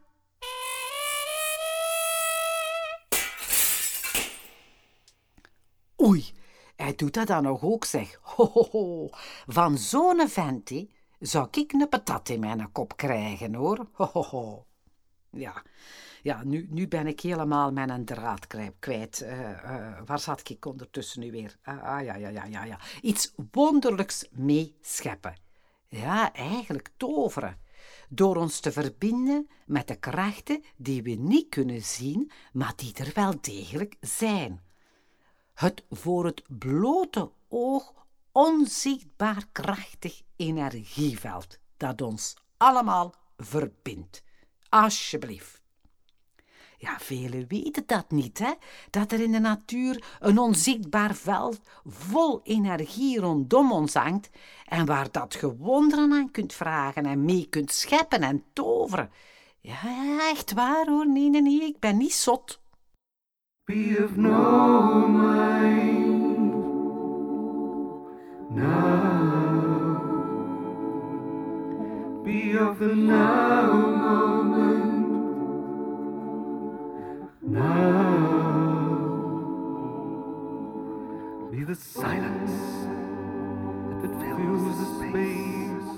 Oei, 6.03 6.33
hij 6.77 6.95
doet 6.95 7.15
dat 7.15 7.27
dan 7.27 7.43
nog 7.43 7.63
ook, 7.63 7.85
zeg. 7.85 8.19
Ho, 8.23 8.51
ho, 8.53 8.67
ho. 8.71 9.09
Van 9.47 9.79
zo'n 9.79 10.29
ventie 10.29 10.95
zou 11.19 11.49
ik 11.51 11.73
een 11.73 11.89
patat 11.89 12.29
in 12.29 12.41
mijn 12.41 12.73
kop 12.73 12.97
krijgen, 12.97 13.55
hoor. 13.55 13.87
Ho, 13.93 14.09
ho, 14.13 14.23
ho. 14.23 14.65
Ja, 15.33 15.63
ja 16.23 16.45
nu, 16.45 16.67
nu 16.71 16.89
ben 16.89 17.07
ik 17.07 17.21
helemaal 17.21 17.73
mijn 17.73 18.05
draad 18.05 18.47
kwijt. 18.79 19.21
Eh, 19.21 19.51
eh, 19.51 20.03
waar 20.05 20.19
zat 20.19 20.49
ik 20.49 20.67
ondertussen 20.67 21.21
nu 21.21 21.31
weer? 21.31 21.57
Ah, 21.63 21.83
ah, 21.83 22.05
ja, 22.05 22.15
ja, 22.15 22.29
ja, 22.29 22.45
ja, 22.45 22.65
ja. 22.65 22.79
Iets 23.03 23.35
wonderlijks 23.51 24.29
mee 24.31 24.77
scheppen. 24.81 25.37
Ja, 25.89 26.33
eigenlijk 26.33 26.91
toveren. 26.97 27.59
Door 28.09 28.37
ons 28.37 28.61
te 28.61 28.73
verbinden 28.73 29.49
met 29.67 29.89
de 29.89 29.97
krachten 29.97 30.65
die 30.77 31.03
we 31.03 31.11
niet 31.11 31.49
kunnen 31.49 31.83
zien, 31.83 32.31
maar 32.53 32.73
die 32.77 32.95
er 32.95 33.11
wel 33.15 33.35
degelijk 33.41 33.97
zijn 34.01 34.61
het 35.61 35.85
voor 35.91 36.25
het 36.25 36.43
blote 36.49 37.31
oog 37.49 37.93
onzichtbaar 38.33 39.47
krachtig 39.53 40.23
energieveld 40.37 41.59
dat 41.77 42.01
ons 42.03 42.37
allemaal 42.57 43.15
verbindt. 43.37 44.23
Alsjeblieft. 44.71 45.61
Ja, 46.81 46.99
velen 46.99 47.45
weten 47.49 47.83
dat 47.87 48.11
niet, 48.11 48.39
hè? 48.39 48.53
Dat 48.91 49.13
er 49.13 49.21
in 49.21 49.33
de 49.33 49.39
natuur 49.39 50.05
een 50.21 50.39
onzichtbaar 50.39 51.15
veld 51.15 51.61
vol 51.85 52.41
energie 52.45 53.21
rondom 53.21 53.73
ons 53.73 53.95
hangt 53.95 54.31
en 54.65 54.87
waar 54.87 55.11
dat 55.11 55.39
je 55.41 55.57
wonderen 55.57 56.13
aan 56.13 56.31
kunt 56.31 56.53
vragen 56.53 57.07
en 57.07 57.25
mee 57.25 57.47
kunt 57.51 57.73
scheppen 57.73 58.23
en 58.23 58.45
toveren. 58.53 59.11
Ja, 59.61 60.31
echt 60.31 60.53
waar 60.53 60.87
hoor. 60.87 61.09
Nee, 61.09 61.31
nee, 61.31 61.43
nee, 61.43 61.63
ik 61.63 61.79
ben 61.79 61.97
niet 61.97 62.13
zot. 62.13 62.61
Be 63.65 64.05
of 64.05 64.17
no 64.17 65.09
mind 65.09 66.53
now. 68.51 69.31
Be 72.25 72.67
of 72.71 72.79
the 72.79 72.95
now 72.95 74.50
Now. 77.51 77.91
Be 81.51 81.65
the 81.65 81.75
silence 81.75 82.87
that 84.01 84.13
fills 84.21 84.63
the 84.79 84.87
space 84.99 85.91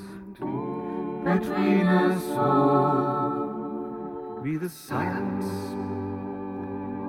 between 1.24 1.86
us 1.86 2.24
all. 2.30 3.30
Be 4.42 4.56
the 4.56 4.70
silence 4.70 5.50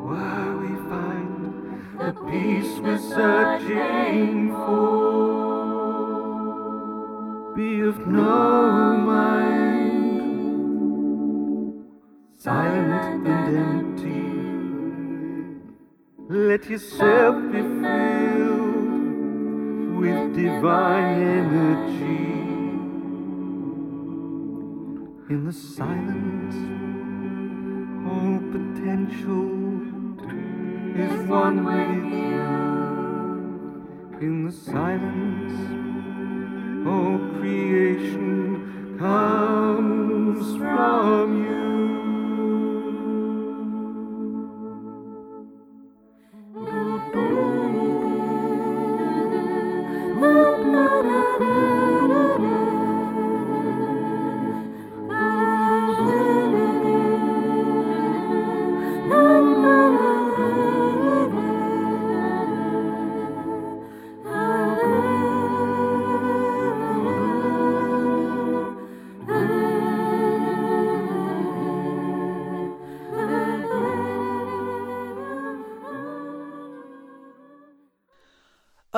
where 0.03 0.57
we 0.57 0.75
find 0.89 1.33
the 1.97 2.12
peace 2.29 2.79
we're 2.79 3.00
searching 3.00 4.51
for. 4.51 5.13
Be 7.55 7.79
of 7.79 8.05
no 8.07 8.97
mind, 9.05 9.83
silent 12.38 13.25
and 13.25 13.57
empty. 13.57 14.32
Let 16.33 16.67
yourself 16.67 17.35
be 17.51 17.61
filled 17.61 18.89
with 20.01 20.35
divine 20.35 21.21
energy. 21.21 22.23
In 25.29 25.45
the 25.45 25.53
silence, 25.53 26.55
all 28.09 28.39
potential 28.51 29.51
is 30.97 31.29
one 31.29 31.65
with 31.65 32.03
you. 32.11 32.49
in 34.19 34.45
the 34.47 34.51
silence. 34.51 35.53
All 36.87 37.19
creation 37.37 38.97
comes 38.97 40.57
from 40.57 40.92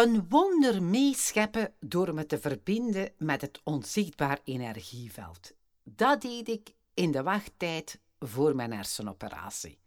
Een 0.05 0.25
wonder 0.29 0.83
meescheppen 0.83 1.73
door 1.79 2.13
me 2.13 2.25
te 2.25 2.39
verbinden 2.39 3.11
met 3.17 3.41
het 3.41 3.61
onzichtbaar 3.63 4.39
energieveld. 4.43 5.53
Dat 5.83 6.21
deed 6.21 6.47
ik 6.49 6.73
in 6.93 7.11
de 7.11 7.23
wachttijd 7.23 7.99
voor 8.19 8.55
mijn 8.55 8.73
hersenoperatie. 8.73 9.79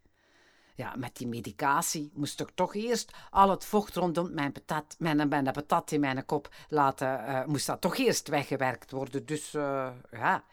Ja, 0.75 0.95
met 0.97 1.17
die 1.17 1.27
medicatie 1.27 2.11
moest 2.15 2.41
ik 2.41 2.51
toch 2.55 2.75
eerst 2.75 3.13
al 3.31 3.51
het 3.51 3.65
vocht 3.65 3.95
rondom 3.95 4.35
mijn 4.35 4.53
patat, 4.53 4.97
mijn, 4.99 5.29
mijn 5.29 5.55
in 5.89 6.01
mijn 6.01 6.27
kop 6.27 6.55
laten, 6.69 7.09
uh, 7.09 7.45
moest 7.45 7.67
dat 7.67 7.81
toch 7.81 7.97
eerst 7.97 8.29
weggewerkt 8.29 8.91
worden. 8.91 9.27
Dus 9.27 9.55
uh, 9.55 9.91
ja. 10.11 10.45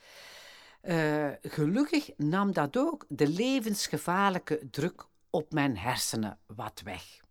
Uh, 0.82 1.28
gelukkig 1.42 2.10
nam 2.18 2.54
dat 2.54 2.78
ook 2.78 3.06
de 3.08 3.28
levensgevaarlijke 3.28 4.70
druk 4.72 5.06
op 5.30 5.54
mijn 5.54 5.78
hersenen 5.78 6.40
wat 6.46 6.82
weg. 6.84 7.24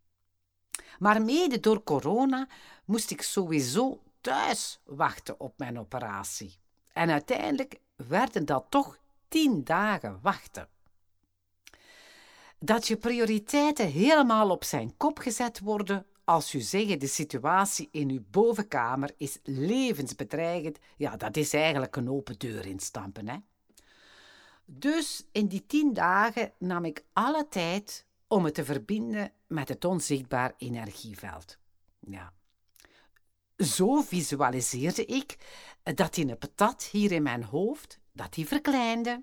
Maar 0.98 1.22
mede 1.22 1.60
door 1.60 1.82
corona 1.82 2.48
moest 2.84 3.10
ik 3.10 3.22
sowieso 3.22 4.02
thuis 4.20 4.80
wachten 4.84 5.40
op 5.40 5.58
mijn 5.58 5.78
operatie. 5.78 6.58
En 6.92 7.10
uiteindelijk 7.10 7.80
werden 7.96 8.44
dat 8.44 8.66
toch 8.68 8.98
tien 9.28 9.64
dagen 9.64 10.18
wachten. 10.22 10.68
Dat 12.58 12.86
je 12.86 12.96
prioriteiten 12.96 13.86
helemaal 13.86 14.50
op 14.50 14.64
zijn 14.64 14.96
kop 14.96 15.18
gezet 15.18 15.60
worden 15.60 16.06
als 16.24 16.54
u 16.54 16.60
zeggen 16.60 16.98
de 16.98 17.06
situatie 17.06 17.88
in 17.90 18.10
uw 18.10 18.22
bovenkamer 18.30 19.14
is 19.16 19.38
levensbedreigend, 19.42 20.78
ja, 20.96 21.16
dat 21.16 21.36
is 21.36 21.52
eigenlijk 21.52 21.96
een 21.96 22.10
open 22.10 22.38
deur 22.38 22.66
instampen. 22.66 23.28
Hè? 23.28 23.36
Dus 24.64 25.26
in 25.32 25.46
die 25.46 25.66
tien 25.66 25.92
dagen 25.92 26.52
nam 26.58 26.84
ik 26.84 27.04
alle 27.12 27.48
tijd 27.48 28.06
om 28.34 28.44
het 28.44 28.54
te 28.54 28.64
verbinden 28.64 29.32
met 29.46 29.68
het 29.68 29.84
onzichtbaar 29.84 30.54
energieveld. 30.58 31.58
Ja. 32.00 32.32
Zo 33.56 34.00
visualiseerde 34.00 35.04
ik 35.04 35.36
dat 35.82 36.14
die 36.14 36.36
patat 36.36 36.82
hier 36.82 37.12
in 37.12 37.22
mijn 37.22 37.44
hoofd, 37.44 37.98
dat 38.12 38.32
die 38.34 38.46
verkleinde. 38.46 39.22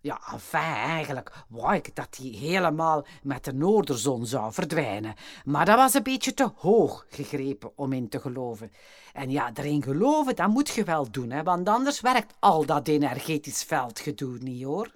Ja, 0.00 0.20
enfin, 0.32 0.60
eigenlijk 0.60 1.44
wou 1.48 1.74
ik 1.74 1.94
dat 1.94 2.14
die 2.14 2.36
helemaal 2.36 3.06
met 3.22 3.44
de 3.44 3.52
noorderzon 3.52 4.26
zou 4.26 4.52
verdwijnen. 4.52 5.14
Maar 5.44 5.64
dat 5.64 5.76
was 5.76 5.94
een 5.94 6.02
beetje 6.02 6.34
te 6.34 6.50
hoog 6.56 7.06
gegrepen 7.08 7.72
om 7.76 7.92
in 7.92 8.08
te 8.08 8.20
geloven. 8.20 8.72
En 9.12 9.30
ja, 9.30 9.50
erin 9.54 9.82
geloven, 9.82 10.36
dat 10.36 10.48
moet 10.48 10.68
je 10.68 10.84
wel 10.84 11.10
doen, 11.10 11.30
hè, 11.30 11.42
want 11.42 11.68
anders 11.68 12.00
werkt 12.00 12.34
al 12.38 12.66
dat 12.66 12.88
energetisch 12.88 13.62
veldgedoe 13.62 14.38
niet, 14.38 14.64
hoor. 14.64 14.92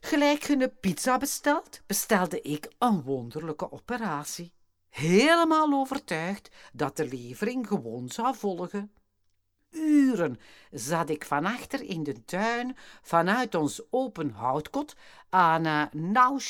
Gelijk 0.00 0.48
een 0.48 0.72
pizza 0.80 1.18
bestelt, 1.18 1.80
bestelde 1.86 2.40
ik 2.40 2.72
een 2.78 3.02
wonderlijke 3.02 3.72
operatie. 3.72 4.52
Helemaal 4.88 5.72
overtuigd 5.72 6.50
dat 6.72 6.96
de 6.96 7.08
levering 7.08 7.66
gewoon 7.66 8.08
zou 8.08 8.36
volgen. 8.36 8.92
Uren 9.70 10.38
zat 10.70 11.08
ik 11.08 11.24
van 11.24 11.44
achter 11.44 11.82
in 11.82 12.02
de 12.02 12.24
tuin 12.24 12.76
vanuit 13.02 13.54
ons 13.54 13.82
open 13.90 14.30
houtkot 14.30 14.94
aan 15.28 15.66
uh, 15.66 15.82
nou 15.92 16.40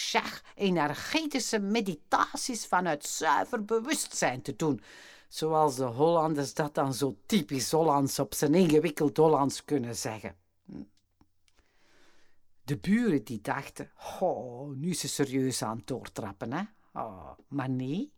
energetische 0.55 1.59
meditaties 1.59 2.67
vanuit 2.67 3.07
zuiver 3.07 3.65
bewustzijn 3.65 4.43
te 4.43 4.57
doen. 4.57 4.83
Zoals 5.29 5.77
de 5.77 5.85
Hollanders 5.85 6.55
dat 6.55 6.75
dan 6.75 6.95
zo 6.95 7.17
typisch 7.27 7.71
Hollands 7.71 8.19
op 8.19 8.35
zijn 8.35 8.55
ingewikkeld 8.55 9.17
Hollands 9.17 9.65
kunnen 9.65 9.97
zeggen. 9.97 10.46
De 12.67 12.77
buren 12.77 13.25
die 13.25 13.41
dachten, 13.41 13.91
oh, 14.21 14.77
nu 14.77 14.91
is 14.91 15.01
ze 15.01 15.09
serieus 15.09 15.63
aan 15.63 15.77
het 15.77 15.87
doortrappen, 15.87 16.53
hè. 16.53 16.63
Oh, 16.93 17.31
maar 17.49 17.71
nee, 17.71 18.13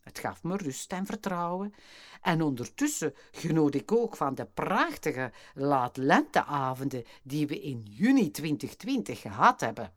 het 0.00 0.18
gaf 0.18 0.42
me 0.42 0.56
rust 0.56 0.92
en 0.92 1.06
vertrouwen. 1.06 1.74
En 2.20 2.42
ondertussen 2.42 3.14
genoot 3.30 3.74
ik 3.74 3.92
ook 3.92 4.16
van 4.16 4.34
de 4.34 4.44
prachtige 4.44 5.32
laat-lenteavonden 5.54 7.04
die 7.22 7.46
we 7.46 7.60
in 7.60 7.82
juni 7.82 8.30
2020 8.30 9.20
gehad 9.20 9.60
hebben. 9.60 9.92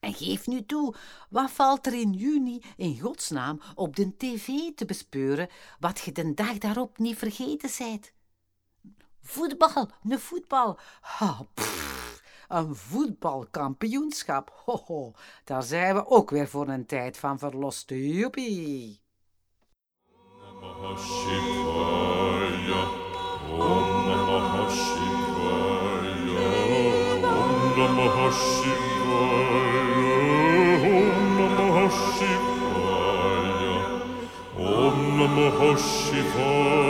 En 0.00 0.14
geef 0.14 0.46
nu 0.46 0.66
toe, 0.66 0.94
wat 1.30 1.50
valt 1.50 1.86
er 1.86 1.94
in 1.94 2.12
juni 2.12 2.62
in 2.76 3.00
godsnaam 3.00 3.60
op 3.74 3.96
de 3.96 4.16
tv 4.16 4.48
te 4.74 4.84
bespeuren, 4.84 5.48
wat 5.80 6.00
je 6.00 6.12
de 6.12 6.34
dag 6.34 6.58
daarop 6.58 6.98
niet 6.98 7.18
vergeten 7.18 7.68
zijt? 7.68 8.12
Voetbal, 9.22 9.90
een 10.02 10.20
voetbal. 10.20 10.78
Een 12.48 12.74
voetbalkampioenschap. 12.74 14.62
Hoho, 14.64 15.12
daar 15.44 15.62
zijn 15.62 15.94
we 15.94 16.06
ook 16.06 16.30
weer 16.30 16.48
voor 16.48 16.68
een 16.68 16.86
tijd 16.86 17.18
van 17.18 17.38
verlost. 17.38 17.90
Joepie. 17.90 19.00
Om 34.56 35.16
Namah 35.16 35.76
Shivaya, 35.76 36.86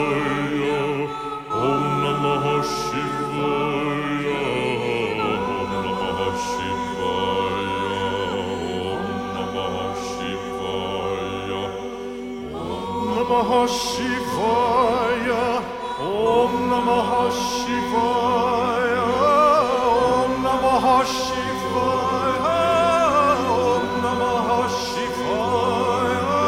Om 1.49 1.83
Namah 2.03 2.63
Shivaya, 2.63 3.66
Om 13.37 13.45
Namah 13.45 13.69
Shivaya, 13.69 15.45
Om 16.01 16.53
Namah 16.71 17.29
Shivaya, 17.29 19.05
Om 19.93 20.31
Namah 20.41 21.05
Shivaya, 21.05 22.57
Om 23.61 23.85
Namah 24.01 24.65
Shivaya, 24.81 26.39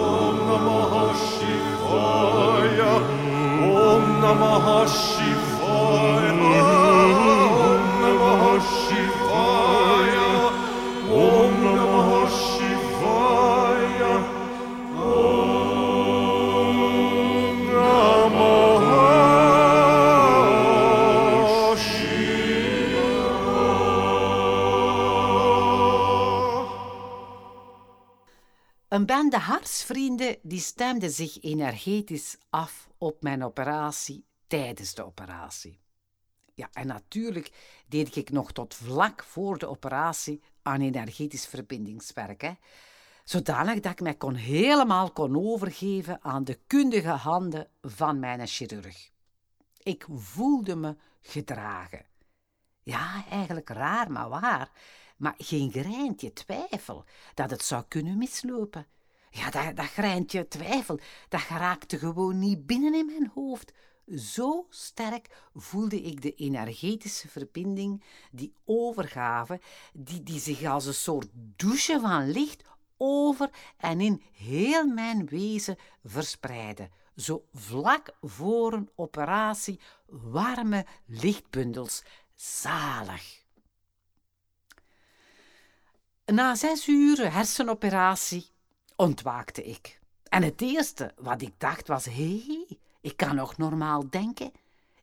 Om 0.00 0.36
Namah 0.48 1.12
Shivaya, 1.28 2.92
Om 3.60 4.04
Namah 4.22 4.88
Shivaya, 4.88 5.17
hartsvrienden 29.88 30.36
die 30.42 30.60
stemden 30.60 31.10
zich 31.10 31.42
energetisch 31.42 32.36
af 32.50 32.88
op 32.98 33.22
mijn 33.22 33.44
operatie 33.44 34.24
tijdens 34.46 34.94
de 34.94 35.04
operatie. 35.04 35.80
Ja, 36.54 36.68
en 36.72 36.86
natuurlijk 36.86 37.52
deed 37.86 38.16
ik 38.16 38.30
nog 38.30 38.52
tot 38.52 38.74
vlak 38.74 39.24
voor 39.24 39.58
de 39.58 39.66
operatie 39.66 40.42
aan 40.62 40.80
energetisch 40.80 41.46
verbindingswerk. 41.46 42.40
Hè. 42.40 42.52
Zodanig 43.24 43.80
dat 43.80 43.92
ik 43.92 44.00
mij 44.00 44.14
kon 44.14 44.34
helemaal 44.34 45.10
kon 45.10 45.36
overgeven 45.36 46.18
aan 46.22 46.44
de 46.44 46.58
kundige 46.66 47.08
handen 47.08 47.68
van 47.80 48.18
mijn 48.18 48.46
chirurg. 48.46 49.10
Ik 49.82 50.06
voelde 50.10 50.76
me 50.76 50.96
gedragen. 51.20 52.06
Ja, 52.82 53.24
eigenlijk 53.30 53.68
raar, 53.68 54.12
maar 54.12 54.28
waar. 54.28 54.70
Maar 55.16 55.34
geen 55.38 55.70
greintje 55.70 56.32
twijfel 56.32 57.04
dat 57.34 57.50
het 57.50 57.62
zou 57.62 57.84
kunnen 57.88 58.18
mislopen. 58.18 58.86
Ja, 59.30 59.50
dat, 59.50 59.76
dat 59.76 59.86
greintje 59.86 60.48
twijfel, 60.48 60.98
dat 61.28 61.40
geraakte 61.40 61.98
gewoon 61.98 62.38
niet 62.38 62.66
binnen 62.66 62.94
in 62.94 63.06
mijn 63.06 63.30
hoofd. 63.34 63.72
Zo 64.16 64.66
sterk 64.70 65.28
voelde 65.54 66.02
ik 66.02 66.22
de 66.22 66.34
energetische 66.34 67.28
verbinding, 67.28 68.04
die 68.30 68.52
overgave, 68.64 69.60
die, 69.92 70.22
die 70.22 70.40
zich 70.40 70.64
als 70.64 70.86
een 70.86 70.94
soort 70.94 71.28
douche 71.32 72.00
van 72.00 72.30
licht 72.30 72.64
over 72.96 73.50
en 73.76 74.00
in 74.00 74.22
heel 74.32 74.86
mijn 74.86 75.26
wezen 75.26 75.76
verspreidde. 76.04 76.88
Zo 77.16 77.44
vlak 77.52 78.16
voor 78.22 78.72
een 78.72 78.90
operatie 78.94 79.80
warme 80.06 80.86
lichtbundels. 81.06 82.02
Zalig. 82.34 83.46
Na 86.24 86.54
zes 86.54 86.86
uur 86.86 87.32
hersenoperatie 87.32 88.46
ontwaakte 88.98 89.64
ik. 89.64 90.00
En 90.28 90.42
het 90.42 90.60
eerste 90.60 91.12
wat 91.16 91.42
ik 91.42 91.54
dacht 91.58 91.88
was: 91.88 92.04
hé, 92.04 92.42
hey, 92.46 92.78
ik 93.00 93.16
kan 93.16 93.34
nog 93.34 93.56
normaal 93.56 94.10
denken. 94.10 94.52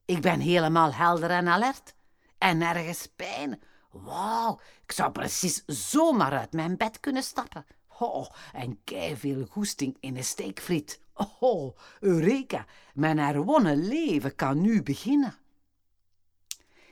Ik 0.05 0.21
ben 0.21 0.39
helemaal 0.39 0.93
helder 0.93 1.29
en 1.29 1.47
alert. 1.47 1.95
En 2.37 2.57
nergens 2.57 3.07
pijn. 3.15 3.61
Wauw, 3.89 4.59
ik 4.83 4.91
zou 4.91 5.11
precies 5.11 5.63
zomaar 5.65 6.31
uit 6.31 6.53
mijn 6.53 6.77
bed 6.77 6.99
kunnen 6.99 7.23
stappen. 7.23 7.65
Oh, 7.99 8.29
en 8.53 8.83
kei 8.83 9.17
veel 9.17 9.45
goesting 9.45 9.97
in 9.99 10.17
een 10.17 10.23
steekfriet. 10.23 10.99
Oh, 11.39 11.77
Eureka, 11.99 12.65
mijn 12.93 13.17
herwonnen 13.17 13.87
leven 13.87 14.35
kan 14.35 14.61
nu 14.61 14.83
beginnen. 14.83 15.35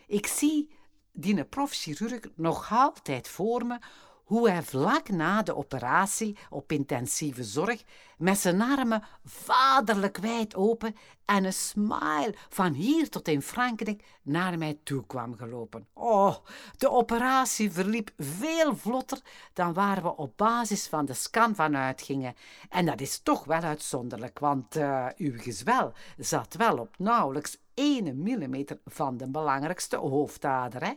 Ik 0.07 0.27
zie 0.27 0.75
die 1.11 1.45
profchirurg 1.45 2.21
nog 2.35 2.71
altijd 2.71 3.27
voor 3.27 3.65
me 3.65 3.79
hoe 4.23 4.49
hij 4.49 4.63
vlak 4.63 5.09
na 5.09 5.41
de 5.41 5.55
operatie 5.55 6.37
op 6.49 6.71
intensieve 6.71 7.43
zorg 7.43 7.83
met 8.17 8.37
zijn 8.37 8.61
armen 8.61 9.03
vaderlijk 9.25 10.17
wijd 10.17 10.55
open 10.55 10.95
en 11.25 11.43
een 11.43 11.53
smile 11.53 12.35
van 12.49 12.73
hier 12.73 13.09
tot 13.09 13.27
in 13.27 13.41
Frankrijk 13.41 14.03
naar 14.21 14.57
mij 14.57 14.79
toe 14.83 15.05
kwam 15.05 15.35
gelopen. 15.35 15.87
Oh, 15.93 16.35
de 16.77 16.89
operatie 16.89 17.71
verliep 17.71 18.11
veel 18.17 18.75
vlotter 18.75 19.19
dan 19.53 19.73
waar 19.73 20.01
we 20.01 20.15
op 20.15 20.37
basis 20.37 20.87
van 20.87 21.05
de 21.05 21.13
scan 21.13 21.55
van 21.55 21.77
uitgingen. 21.77 22.35
En 22.69 22.85
dat 22.85 23.01
is 23.01 23.19
toch 23.19 23.43
wel 23.45 23.61
uitzonderlijk, 23.61 24.39
want 24.39 24.75
uh, 24.75 25.07
uw 25.17 25.39
gezwel 25.39 25.93
zat 26.17 26.55
wel 26.55 26.77
op 26.77 26.95
nauwelijks 26.97 27.57
1 27.73 28.21
millimeter 28.21 28.79
van 28.85 29.17
de 29.17 29.27
belangrijkste 29.27 29.97
hoofdader, 29.97 30.83
hè? 30.83 30.93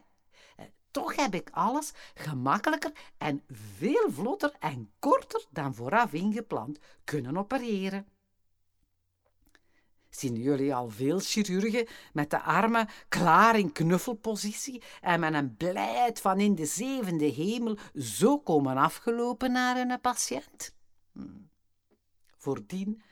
Toch 0.97 1.17
heb 1.17 1.35
ik 1.35 1.49
alles 1.51 1.93
gemakkelijker 2.15 2.93
en 3.19 3.43
veel 3.51 4.11
vlotter 4.11 4.53
en 4.61 4.91
korter 4.99 5.47
dan 5.51 5.75
vooraf 5.75 6.13
ingepland 6.13 6.79
kunnen 7.05 7.37
opereren. 7.37 8.07
Zien 10.11 10.35
jullie 10.35 10.75
al 10.75 10.91
veel 10.91 11.19
chirurgen 11.19 11.87
met 12.13 12.31
de 12.31 12.41
armen 12.41 12.89
klaar 13.09 13.59
in 13.59 13.73
knuffelpositie 13.73 14.83
en 15.01 15.21
met 15.21 15.35
een 15.35 15.57
blijheid 15.57 16.21
van 16.21 16.41
in 16.41 16.55
de 16.55 16.67
zevende 16.67 17.25
hemel 17.25 17.79
zo 17.95 18.39
komen 18.39 18.77
afgelopen 18.77 19.53
naar 19.53 19.77
hun 19.77 20.01
patiënt? 20.01 20.75
Hm. 21.13 21.23
Voordien 22.37 23.03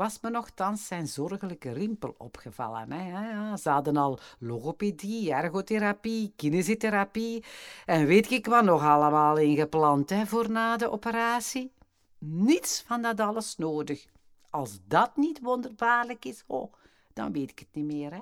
was 0.00 0.20
me 0.20 0.30
nogthans 0.30 0.86
zijn 0.86 1.08
zorgelijke 1.08 1.72
rimpel 1.72 2.14
opgevallen. 2.18 2.92
Hè. 2.92 3.56
Ze 3.56 3.70
hadden 3.70 3.96
al 3.96 4.18
logopedie, 4.38 5.32
ergotherapie, 5.32 6.32
kinesietherapie 6.36 7.44
en 7.86 8.06
weet 8.06 8.30
ik 8.30 8.46
wat 8.46 8.64
nog 8.64 8.82
allemaal 8.82 9.36
ingeplant 9.36 10.10
hè, 10.10 10.26
voor 10.26 10.50
na 10.50 10.76
de 10.76 10.90
operatie. 10.90 11.72
Niets 12.18 12.82
van 12.86 13.02
dat 13.02 13.20
alles 13.20 13.56
nodig. 13.56 14.06
Als 14.50 14.78
dat 14.86 15.16
niet 15.16 15.40
wonderbaarlijk 15.40 16.24
is, 16.24 16.44
oh, 16.46 16.72
dan 17.12 17.32
weet 17.32 17.50
ik 17.50 17.58
het 17.58 17.68
niet 17.72 17.84
meer. 17.84 18.12
Hè. 18.12 18.20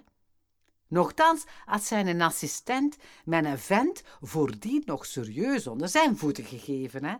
Nochtans 0.88 1.44
had 1.64 1.82
zijn 1.82 2.20
assistent 2.20 2.96
mijn 3.24 3.58
vent 3.58 4.02
voordien 4.20 4.82
nog 4.84 5.06
serieus 5.06 5.66
onder 5.66 5.88
zijn 5.88 6.16
voeten 6.16 6.44
gegeven. 6.44 7.04
Hè. 7.04 7.14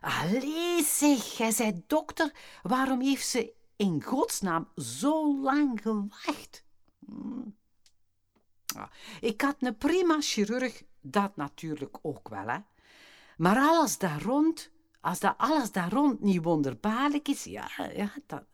Allee 0.00 0.82
zeg, 0.84 1.36
jij 1.36 1.50
zei 1.50 1.82
dokter, 1.86 2.32
waarom 2.62 3.00
heeft 3.00 3.26
ze 3.26 3.60
in 3.76 4.02
godsnaam 4.02 4.68
zo 4.76 5.40
lang 5.40 5.82
gewacht? 5.82 6.64
Hmm. 7.06 7.56
Ik 9.20 9.40
had 9.40 9.56
een 9.58 9.76
prima 9.76 10.20
chirurg, 10.20 10.82
dat 11.00 11.36
natuurlijk 11.36 11.98
ook 12.02 12.28
wel, 12.28 12.46
hè. 12.46 12.58
Maar 13.36 13.56
alles 13.56 13.98
daar 13.98 14.22
rond, 14.22 14.70
als 15.00 15.20
dat 15.20 15.34
alles 15.36 15.72
daar 15.72 15.92
rond 15.92 16.20
niet 16.20 16.42
wonderbaarlijk 16.42 17.28
is, 17.28 17.44
ja, 17.44 17.70
ja 17.94 18.12
dat, 18.26 18.44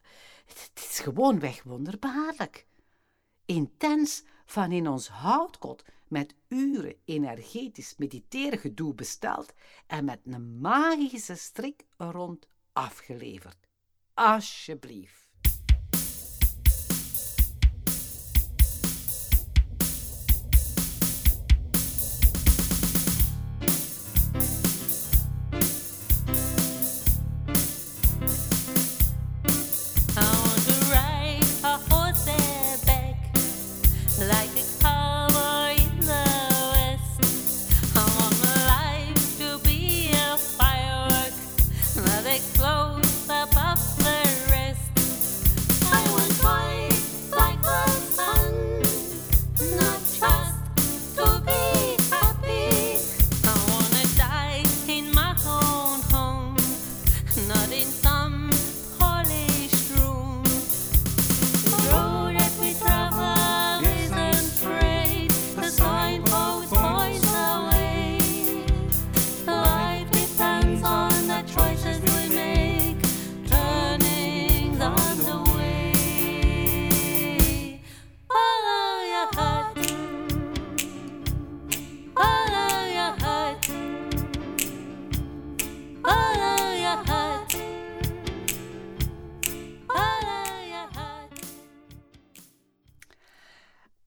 het 0.46 0.70
is 0.74 0.98
gewoonweg 0.98 1.62
wonderbaarlijk. 1.62 2.66
Intens 3.44 4.22
van 4.46 4.72
in 4.72 4.88
ons 4.88 5.08
houtkot 5.08 5.84
met 6.08 6.34
uren 6.48 6.94
energetisch 7.04 7.94
mediteergedoe 7.96 8.94
besteld 8.94 9.52
en 9.86 10.04
met 10.04 10.20
een 10.24 10.60
magische 10.60 11.34
strik 11.34 11.84
rond 11.96 12.48
afgeleverd. 12.72 13.67
Alsjeblieft. 14.18 15.27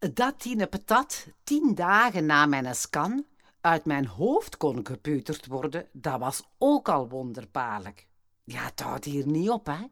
Dat 0.10 0.42
die 0.42 0.68
patat 0.68 1.28
tien 1.44 1.76
dagen 1.76 2.26
na 2.26 2.46
mijn 2.46 2.76
scan 2.76 3.26
uit 3.62 3.86
mijn 3.86 4.06
hoofd 4.06 4.58
kon 4.58 4.86
gepeuterd 4.86 5.46
worden, 5.46 5.88
dat 5.92 6.20
was 6.20 6.44
ook 6.58 6.90
al 6.90 7.10
wonderbaarlijk. 7.10 8.08
Ja, 8.44 8.64
het 8.64 8.80
houdt 8.80 9.06
hier 9.06 9.28
niet 9.28 9.50
op, 9.50 9.66
hè. 9.66 9.86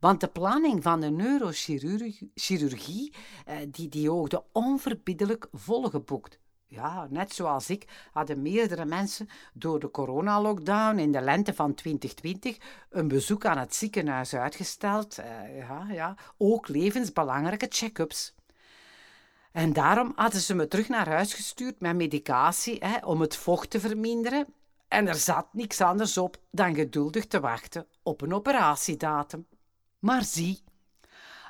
Want 0.00 0.20
de 0.20 0.28
planning 0.28 0.82
van 0.82 1.00
de 1.00 1.10
neurochirurgie, 1.10 3.14
eh, 3.44 3.56
die, 3.68 3.88
die 3.88 4.12
oogde 4.12 4.44
onverbiddelijk 4.52 5.48
volgeboekt. 5.52 6.38
Ja, 6.66 7.06
net 7.10 7.32
zoals 7.32 7.70
ik 7.70 8.08
hadden 8.12 8.42
meerdere 8.42 8.84
mensen 8.84 9.28
door 9.52 9.80
de 9.80 9.90
coronalockdown 9.90 10.98
in 10.98 11.12
de 11.12 11.20
lente 11.20 11.54
van 11.54 11.74
2020 11.74 12.56
een 12.90 13.08
bezoek 13.08 13.44
aan 13.44 13.58
het 13.58 13.74
ziekenhuis 13.74 14.34
uitgesteld. 14.34 15.18
Uh, 15.18 15.58
ja, 15.58 15.86
ja, 15.90 16.16
ook 16.36 16.68
levensbelangrijke 16.68 17.66
check-ups. 17.68 18.36
En 19.58 19.72
daarom 19.72 20.12
hadden 20.16 20.40
ze 20.40 20.54
me 20.54 20.68
terug 20.68 20.88
naar 20.88 21.08
huis 21.08 21.34
gestuurd 21.34 21.80
met 21.80 21.96
medicatie 21.96 22.76
hè, 22.84 23.06
om 23.06 23.20
het 23.20 23.36
vocht 23.36 23.70
te 23.70 23.80
verminderen. 23.80 24.46
En 24.88 25.08
er 25.08 25.14
zat 25.14 25.46
niks 25.52 25.80
anders 25.80 26.18
op 26.18 26.38
dan 26.50 26.74
geduldig 26.74 27.26
te 27.26 27.40
wachten 27.40 27.86
op 28.02 28.20
een 28.20 28.34
operatiedatum. 28.34 29.46
Maar 29.98 30.24
zie, 30.24 30.62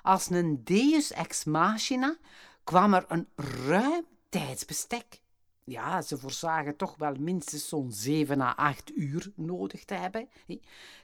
als 0.03 0.31
een 0.31 0.65
deus 0.65 1.13
ex 1.13 1.45
machina 1.45 2.17
kwam 2.65 2.95
er 2.95 3.05
een 3.09 3.29
ruim 3.67 4.07
tijdsbestek. 4.29 5.21
ja, 5.65 6.03
ze 6.03 6.19
voorzagen 6.19 6.77
toch 6.77 6.95
wel 6.97 7.15
minstens 7.15 7.69
zo'n 7.69 7.93
7 7.93 8.41
à 8.41 8.55
8 8.57 8.97
uur 8.97 9.33
nodig 9.35 9.85
te 9.85 9.95
hebben, 9.95 10.29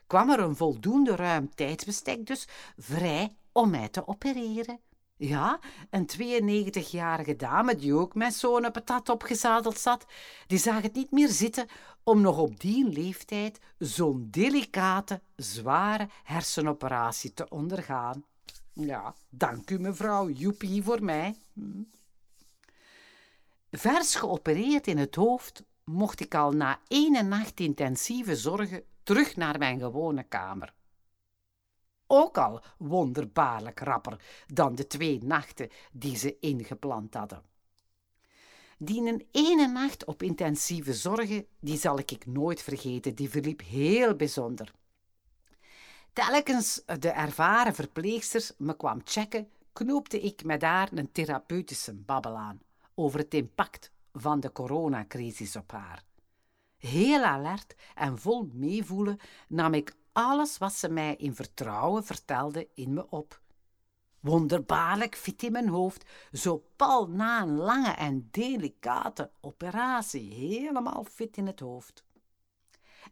kwam 0.07 0.31
er 0.31 0.41
een 0.41 0.57
voldoende 0.57 1.17
ruim 1.17 1.55
tijdsbestek 1.55 2.27
dus 2.27 2.49
vrij 2.77 3.37
om 3.53 3.71
mij 3.71 3.89
te 3.89 4.07
opereren. 4.07 4.81
Ja, 5.17 5.61
een 5.91 6.07
92-jarige 6.07 7.37
dame 7.37 7.77
die 7.77 7.95
ook 7.95 8.15
met 8.15 8.35
zo'n 8.35 8.71
patat 8.73 9.09
opgezadeld 9.09 9.79
zat, 9.79 10.07
die 10.47 10.59
zag 10.59 10.83
het 10.83 10.95
niet 10.95 11.11
meer 11.11 11.29
zitten 11.29 11.67
om 12.03 12.21
nog 12.21 12.39
op 12.39 12.61
die 12.61 12.89
leeftijd 12.89 13.61
zo'n 13.79 14.29
delicate, 14.31 15.21
zware 15.37 16.09
hersenoperatie 16.23 17.35
te 17.35 17.49
ondergaan. 17.49 18.25
Ja, 18.73 19.15
dank 19.29 19.71
u 19.71 19.79
mevrouw 19.79 20.29
Joepie 20.29 20.83
voor 20.83 21.03
mij. 21.03 21.35
Hm. 21.53 21.83
Vers 23.71 24.15
geopereerd 24.15 24.87
in 24.87 24.99
het 24.99 25.15
hoofd 25.15 25.65
mocht 25.85 26.21
ik 26.21 26.35
al 26.35 26.53
na 26.53 26.81
ene 26.89 27.23
nacht 27.23 27.61
intensieve 27.61 28.37
zorgen 28.37 28.83
terug 29.03 29.37
naar 29.37 29.59
mijn 29.59 29.81
gewone 29.81 30.23
kamer. 30.23 30.75
Ook 32.07 32.39
al 32.39 32.63
wonderbaarlijk 32.79 33.81
rapper 33.81 34.45
dan 34.47 34.75
de 34.75 34.87
twee 34.87 35.23
nachten 35.23 35.69
die 35.93 36.17
ze 36.17 36.39
ingepland 36.41 37.15
hadden. 37.15 37.43
Die 38.79 39.27
ene 39.31 39.67
nacht 39.67 40.05
op 40.05 40.23
intensieve 40.23 40.95
zorgen, 40.95 41.47
die 41.61 41.79
zal 41.79 41.99
ik 41.99 42.27
nooit 42.27 42.63
vergeten, 42.63 43.15
die 43.15 43.31
verliep 43.31 43.63
heel 43.63 44.15
bijzonder. 44.15 44.73
Telkens 46.13 46.83
de 46.99 47.09
ervaren 47.09 47.75
verpleegsters 47.75 48.53
me 48.59 48.77
kwam 48.77 49.01
checken, 49.05 49.49
knoopte 49.73 50.21
ik 50.21 50.45
met 50.45 50.63
haar 50.63 50.89
een 50.93 51.13
therapeutische 51.13 51.95
babbel 51.95 52.37
aan 52.37 52.61
over 52.95 53.19
het 53.19 53.35
impact 53.35 53.91
van 54.13 54.41
de 54.41 54.53
coronacrisis 54.53 55.57
op 55.57 55.71
haar. 55.73 56.05
Heel 56.77 57.23
alert 57.23 57.75
en 57.95 58.19
vol 58.19 58.49
meevoelen 58.53 59.19
nam 59.49 59.75
ik 59.75 59.95
alles 60.15 60.59
wat 60.59 60.73
ze 60.73 60.89
mij 60.89 61.17
in 61.17 61.35
vertrouwen 61.35 62.05
vertelde 62.05 62.69
in 62.75 62.93
me 62.93 63.11
op. 63.11 63.41
Wonderbaarlijk 64.21 65.17
fit 65.17 65.43
in 65.43 65.53
mijn 65.53 65.69
hoofd, 65.69 66.05
zo 66.33 66.65
pal 66.77 67.09
na 67.09 67.43
een 67.43 67.57
lange 67.57 67.91
en 67.91 68.29
delicate 68.31 69.31
operatie, 69.41 70.33
helemaal 70.33 71.07
fit 71.11 71.37
in 71.37 71.47
het 71.47 71.61
hoofd. 71.61 72.05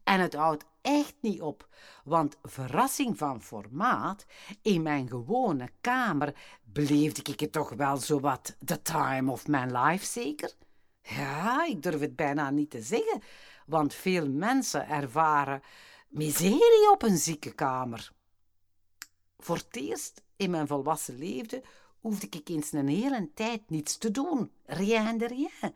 En 0.05 0.21
het 0.21 0.35
houdt 0.35 0.65
echt 0.81 1.15
niet 1.21 1.41
op, 1.41 1.69
want 2.05 2.37
verrassing 2.43 3.19
van 3.19 3.43
formaat, 3.43 4.27
in 4.63 4.83
mijn 4.83 5.09
gewone 5.09 5.71
kamer 5.81 6.35
beleefde 6.65 7.33
ik 7.33 7.41
het 7.41 7.53
toch 7.53 7.71
wel 7.71 7.97
zo 7.97 8.21
wat 8.21 8.57
the 8.65 8.83
time 8.83 9.31
of 9.31 9.47
my 9.47 9.65
life, 9.65 10.05
zeker? 10.05 10.53
Ja, 11.03 11.67
ik 11.67 11.83
durf 11.83 12.01
het 12.01 12.17
bijna 12.17 12.51
niet 12.51 12.71
te 12.71 12.83
zeggen, 12.83 13.23
want 13.67 13.95
veel 13.95 14.29
mensen 14.29 14.89
ervaren 14.89 15.63
miserie 16.13 16.91
op 16.91 17.03
een 17.03 17.19
ziekenkamer. 17.19 18.13
Voor 19.39 19.57
het 19.57 19.77
eerst 19.77 20.23
in 20.37 20.51
mijn 20.51 20.67
volwassen 20.67 21.19
leven 21.19 21.63
hoefde 22.01 22.27
ik 22.31 22.49
eens 22.49 22.73
een 22.73 22.89
hele 22.89 23.31
tijd 23.35 23.71
niets 23.71 23.99
te 23.99 24.11
doen. 24.11 24.51
Rien 24.65 25.19
de 25.19 25.27
rien. 25.27 25.75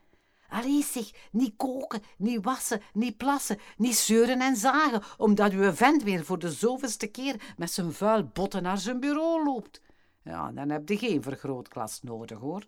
Allee 0.49 0.83
zeg, 0.83 1.29
niet 1.33 1.57
koken, 1.57 2.03
niet 2.19 2.45
wassen, 2.45 2.83
niet 2.93 3.17
plassen, 3.17 3.59
niet 3.77 3.97
zeuren 3.97 4.41
en 4.41 4.57
zagen, 4.57 5.03
omdat 5.19 5.53
uw 5.53 5.73
vent 5.73 6.03
weer 6.03 6.25
voor 6.25 6.39
de 6.39 6.53
zoveelste 6.53 7.07
keer 7.07 7.55
met 7.57 7.71
zijn 7.71 7.93
vuil 7.93 8.25
botten 8.25 8.63
naar 8.63 8.79
zijn 8.79 9.01
bureau 9.01 9.45
loopt. 9.45 9.81
Ja, 10.23 10.53
dan 10.53 10.69
heb 10.69 10.89
je 10.89 10.99
geen 10.99 11.23
vergrootglas 11.23 12.03
nodig, 12.03 12.39
hoor. 12.39 12.67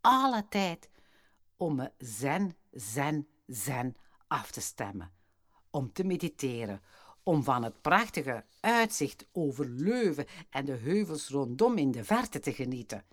Alle 0.00 0.48
tijd 0.48 0.90
om 1.56 1.74
me 1.74 1.92
zen, 1.98 2.56
zen, 2.70 3.28
zen 3.46 3.96
af 4.26 4.50
te 4.50 4.60
stemmen. 4.60 5.19
Om 5.70 5.92
te 5.92 6.04
mediteren, 6.04 6.82
om 7.22 7.42
van 7.42 7.62
het 7.62 7.80
prachtige 7.80 8.44
uitzicht 8.60 9.26
over 9.32 9.66
Leuven 9.68 10.26
en 10.50 10.64
de 10.64 10.76
heuvels 10.76 11.28
rondom 11.28 11.78
in 11.78 11.90
de 11.90 12.04
verte 12.04 12.40
te 12.40 12.52
genieten 12.52 13.04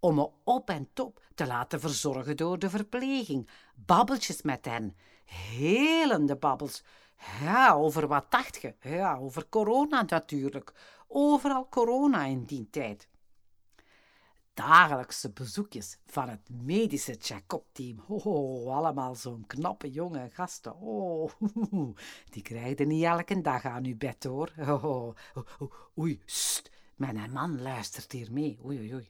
om 0.00 0.14
me 0.14 0.30
op 0.44 0.70
en 0.70 0.88
top 0.92 1.22
te 1.34 1.46
laten 1.46 1.80
verzorgen 1.80 2.36
door 2.36 2.58
de 2.58 2.70
verpleging. 2.70 3.48
Babbeltjes 3.74 4.42
met 4.42 4.64
hen, 4.64 4.96
helende 5.24 6.36
babbels. 6.36 6.82
Ja, 7.40 7.72
over 7.72 8.06
wat 8.06 8.30
dacht 8.30 8.60
je? 8.60 8.74
Ja, 8.80 9.16
over 9.16 9.48
corona 9.48 10.04
natuurlijk. 10.08 10.72
Overal 11.08 11.68
corona 11.68 12.24
in 12.24 12.44
die 12.44 12.68
tijd. 12.70 13.08
Dagelijkse 14.60 15.30
bezoekjes 15.30 15.98
van 16.06 16.28
het 16.28 16.48
medische 16.50 17.16
check-up 17.18 17.64
team. 17.72 18.04
Oh, 18.08 18.76
allemaal 18.76 19.14
zo'n 19.14 19.44
knappe 19.46 19.90
jonge 19.90 20.30
gasten. 20.32 20.76
Oh, 20.76 21.30
die 22.32 22.42
krijgen 22.42 22.88
niet 22.88 23.04
elke 23.04 23.40
dag 23.40 23.64
aan 23.64 23.84
uw 23.84 23.96
bed 23.96 24.24
hoor. 24.24 24.52
Oei, 25.98 26.22
st, 26.24 26.70
mijn 26.96 27.32
man 27.32 27.62
luistert 27.62 28.12
hier 28.12 28.32
mee. 28.32 28.58
Oei, 28.64 28.78
oei, 28.78 28.94
oei. 28.94 29.08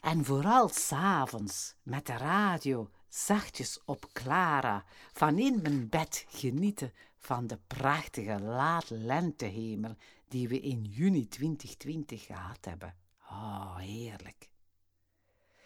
En 0.00 0.24
vooral 0.24 0.68
s'avonds 0.68 1.74
met 1.82 2.06
de 2.06 2.16
radio 2.16 2.90
zachtjes 3.08 3.80
op 3.84 4.08
Clara, 4.12 4.84
van 5.12 5.38
in 5.38 5.62
mijn 5.62 5.88
bed 5.88 6.24
genieten 6.28 6.92
van 7.18 7.46
de 7.46 7.58
prachtige 7.66 8.40
laat 8.40 8.90
lentehemel 8.90 9.96
die 10.28 10.48
we 10.48 10.60
in 10.60 10.84
juni 10.84 11.28
2020 11.28 12.26
gehad 12.26 12.64
hebben. 12.64 12.99
Oh, 13.30 13.76
heerlijk. 13.76 14.50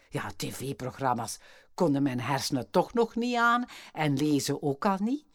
Ja, 0.09 0.31
tv-programma's 0.35 1.39
konden 1.73 2.03
mijn 2.03 2.19
hersenen 2.19 2.69
toch 2.69 2.93
nog 2.93 3.15
niet 3.15 3.35
aan 3.35 3.65
en 3.93 4.17
lezen 4.17 4.61
ook 4.61 4.85
al 4.85 4.97
niet. 4.99 5.25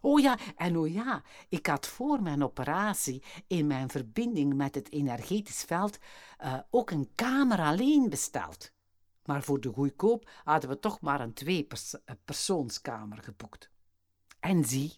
Oh 0.00 0.20
ja, 0.20 0.38
en 0.56 0.76
oh 0.76 0.92
ja, 0.92 1.22
ik 1.48 1.66
had 1.66 1.86
voor 1.86 2.22
mijn 2.22 2.44
operatie 2.44 3.22
in 3.46 3.66
mijn 3.66 3.90
verbinding 3.90 4.54
met 4.54 4.74
het 4.74 4.92
energetisch 4.92 5.62
veld 5.62 5.98
uh, 6.44 6.58
ook 6.70 6.90
een 6.90 7.10
kamer 7.14 7.58
alleen 7.58 8.08
besteld. 8.08 8.72
Maar 9.24 9.42
voor 9.42 9.60
de 9.60 9.72
goedkoop 9.72 10.30
hadden 10.44 10.70
we 10.70 10.78
toch 10.78 11.00
maar 11.00 11.20
een 11.20 11.32
twee-persoonskamer 11.32 13.18
eh, 13.18 13.24
geboekt. 13.24 13.70
En 14.40 14.64
zie, 14.64 14.92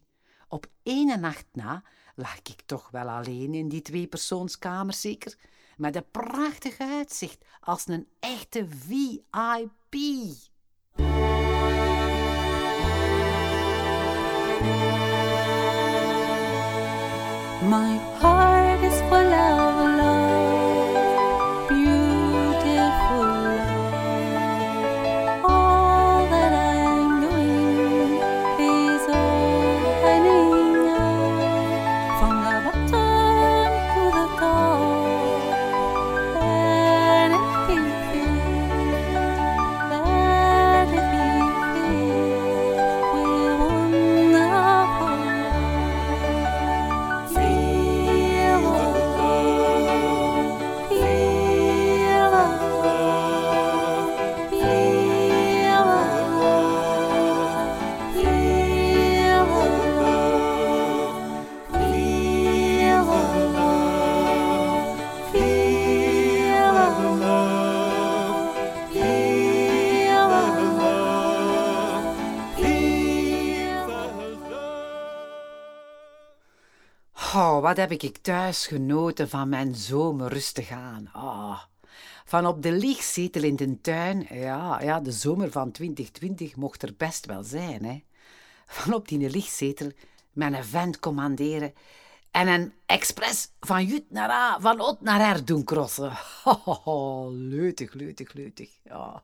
op 0.48 0.66
ene 0.82 1.16
nacht 1.16 1.46
na 1.52 1.82
lag 2.14 2.38
ik 2.38 2.62
toch 2.66 2.90
wel 2.90 3.08
alleen 3.08 3.54
in 3.54 3.68
die 3.68 3.82
tweepersoonskamer, 3.82 4.94
zeker, 4.94 5.38
met 5.76 5.96
een 5.96 6.10
prachtig 6.10 6.78
uitzicht 6.78 7.44
als 7.60 7.87
een 7.87 8.08
echte 8.20 8.66
VIP. 8.68 9.94
Wat 77.74 77.88
heb 77.90 78.02
ik 78.02 78.16
thuis 78.16 78.66
genoten 78.66 79.28
van 79.28 79.48
mijn 79.48 79.74
zomerrust 79.74 80.54
te 80.54 80.62
gaan. 80.62 81.10
Oh. 81.14 81.62
Van 82.24 82.46
op 82.46 82.62
de 82.62 82.72
liegzetel 82.72 83.42
in 83.42 83.56
de 83.56 83.80
tuin, 83.80 84.26
ja, 84.30 84.82
ja, 84.82 85.00
de 85.00 85.12
zomer 85.12 85.50
van 85.50 85.70
2020 85.70 86.56
mocht 86.56 86.82
er 86.82 86.94
best 86.96 87.26
wel 87.26 87.42
zijn. 87.42 87.84
Hè. 87.84 88.02
Van 88.66 88.94
op 88.94 89.08
die 89.08 89.30
liegzetel 89.30 89.90
met 90.32 90.52
een 90.52 90.64
vent 90.64 90.98
commanderen 90.98 91.72
en 92.30 92.48
een 92.48 92.72
expres 92.87 93.48
van 93.60 93.84
Jut 93.84 94.10
naar 94.10 94.30
A, 94.30 94.60
van 94.60 94.80
Ot 94.80 95.00
naar 95.00 95.37
R 95.37 95.44
doen 95.44 95.64
crossen. 95.64 96.12
Oh, 96.84 97.26
leutig, 97.30 97.92
leutig, 97.92 98.32
leutig. 98.32 98.70
Ja. 98.84 99.22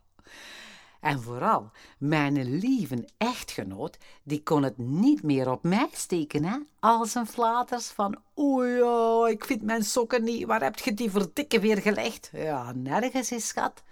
En 1.01 1.21
vooral, 1.21 1.71
mijn 1.99 2.59
lieve 2.59 3.09
echtgenoot, 3.17 3.99
die 4.23 4.43
kon 4.43 4.63
het 4.63 4.79
niet 4.79 5.23
meer 5.23 5.51
op 5.51 5.63
mij 5.63 5.89
steken, 5.93 6.45
hè? 6.45 6.59
Als 6.81 7.15
een 7.15 7.27
flaters 7.27 7.87
van, 7.87 8.19
oei, 8.39 9.33
ik 9.33 9.45
vind 9.45 9.63
mijn 9.63 9.85
sokken 9.85 10.25
niet, 10.25 10.47
waar 10.47 10.63
heb 10.63 10.79
je 10.79 10.95
die 10.95 11.11
verdikke 11.11 11.61
weer 11.61 11.79
gelegd? 11.79 12.31
Ja, 12.33 12.73
nergens 12.73 13.33
is 13.33 13.47
schat. 13.47 13.83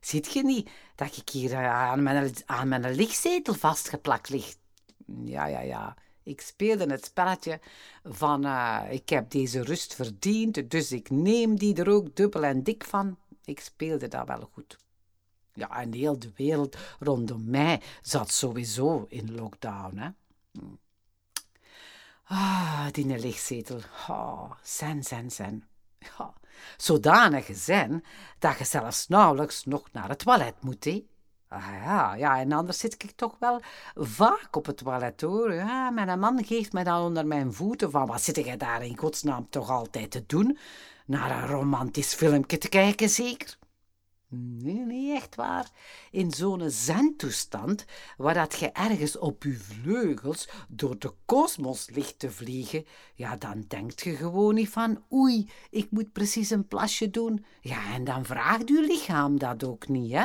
Ziet 0.00 0.32
je 0.32 0.44
niet 0.44 0.70
dat 0.94 1.16
ik 1.16 1.28
hier 1.28 1.52
eh, 1.52 1.72
aan 1.72 2.02
mijn, 2.02 2.32
aan 2.46 2.68
mijn 2.68 2.94
lichtzetel 2.94 3.54
vastgeplakt 3.54 4.28
lig? 4.28 4.54
Ja, 5.24 5.46
ja, 5.46 5.60
ja. 5.60 5.96
Ik 6.22 6.40
speelde 6.40 6.86
het 6.90 7.04
spelletje 7.04 7.60
van 8.04 8.46
uh, 8.46 8.82
ik 8.90 9.08
heb 9.08 9.30
deze 9.30 9.62
rust 9.62 9.94
verdiend, 9.94 10.70
dus 10.70 10.92
ik 10.92 11.10
neem 11.10 11.56
die 11.56 11.76
er 11.76 11.88
ook 11.88 12.16
dubbel 12.16 12.44
en 12.44 12.62
dik 12.62 12.84
van. 12.84 13.18
Ik 13.44 13.60
speelde 13.60 14.08
dat 14.08 14.26
wel 14.26 14.48
goed. 14.52 14.78
Ja, 15.58 15.80
en 15.80 15.92
heel 15.92 16.18
de 16.18 16.32
wereld 16.36 16.76
rondom 16.98 17.50
mij 17.50 17.82
zat 18.02 18.30
sowieso 18.30 19.06
in 19.08 19.34
lockdown. 19.34 19.96
Hè? 19.96 20.08
Ah, 22.24 22.86
die 22.92 23.18
lichtzetel. 23.18 23.80
Oh, 24.08 24.52
zen, 24.62 25.02
zen, 25.02 25.30
zen. 25.30 25.68
Ja, 25.98 26.32
zodanig 26.76 27.48
zen 27.52 28.04
dat 28.38 28.58
je 28.58 28.64
zelfs 28.64 29.08
nauwelijks 29.08 29.64
nog 29.64 29.92
naar 29.92 30.08
het 30.08 30.18
toilet 30.18 30.62
moet. 30.62 30.84
He? 30.84 31.06
Ah, 31.48 31.64
ja, 31.84 32.14
ja, 32.14 32.38
en 32.38 32.52
anders 32.52 32.78
zit 32.78 33.02
ik 33.02 33.10
toch 33.10 33.36
wel 33.38 33.60
vaak 33.94 34.56
op 34.56 34.66
het 34.66 34.76
toilet 34.76 35.20
hoor. 35.20 35.54
Ja, 35.54 35.90
mijn 35.90 36.18
man 36.18 36.44
geeft 36.44 36.72
mij 36.72 36.84
dan 36.84 37.02
onder 37.02 37.26
mijn 37.26 37.52
voeten 37.52 37.90
van 37.90 38.06
wat 38.06 38.22
zit 38.22 38.36
jij 38.36 38.56
daar 38.56 38.84
in 38.84 38.98
godsnaam 38.98 39.46
toch 39.50 39.70
altijd 39.70 40.10
te 40.10 40.24
doen? 40.26 40.58
Naar 41.06 41.30
een 41.30 41.48
romantisch 41.48 42.14
filmpje 42.14 42.58
te 42.58 42.68
kijken 42.68 43.08
zeker? 43.08 43.57
Nee, 44.30 44.84
nee, 44.84 45.14
echt 45.14 45.34
waar. 45.34 45.70
In 46.10 46.30
zo'n 46.30 46.70
zentoestand, 46.70 47.84
waar 48.16 48.34
dat 48.34 48.58
je 48.58 48.70
ergens 48.72 49.18
op 49.18 49.42
je 49.42 49.54
vleugels 49.54 50.48
door 50.68 50.98
de 50.98 51.12
kosmos 51.24 51.90
ligt 51.90 52.18
te 52.18 52.30
vliegen, 52.30 52.84
ja, 53.14 53.36
dan 53.36 53.64
denkt 53.68 54.00
je 54.00 54.16
gewoon 54.16 54.54
niet 54.54 54.68
van, 54.68 55.04
oei, 55.12 55.50
ik 55.70 55.90
moet 55.90 56.12
precies 56.12 56.50
een 56.50 56.66
plasje 56.66 57.10
doen. 57.10 57.44
Ja, 57.60 57.94
en 57.94 58.04
dan 58.04 58.24
vraagt 58.24 58.68
je 58.68 58.80
lichaam 58.80 59.38
dat 59.38 59.64
ook 59.64 59.88
niet, 59.88 60.12
hè? 60.12 60.24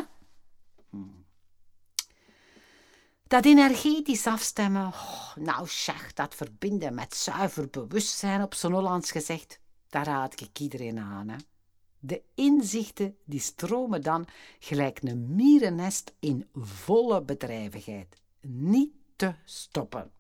Dat 3.28 3.46
energetisch 3.46 4.28
afstemmen, 4.28 4.88
oh, 4.88 5.36
nou 5.36 5.68
zeg, 5.68 6.14
dat 6.14 6.36
verbinden 6.36 6.94
met 6.94 7.16
zuiver 7.16 7.70
bewustzijn 7.70 8.42
op 8.42 8.54
zo'n 8.54 8.74
Hollands 8.74 9.12
gezegd, 9.12 9.60
daar 9.90 10.06
raad 10.06 10.42
ik 10.42 10.60
iedereen 10.60 11.00
aan, 11.00 11.28
hè? 11.30 11.36
De 12.06 12.22
inzichten 12.36 13.16
die 13.26 13.40
stromen 13.40 14.02
dan 14.02 14.26
gelijk 14.60 15.00
een 15.02 15.36
mierennest 15.36 16.14
in 16.20 16.48
volle 16.54 17.22
bedrijvigheid. 17.22 18.22
Niet 18.42 18.92
te 19.16 19.34
stoppen. 19.46 20.12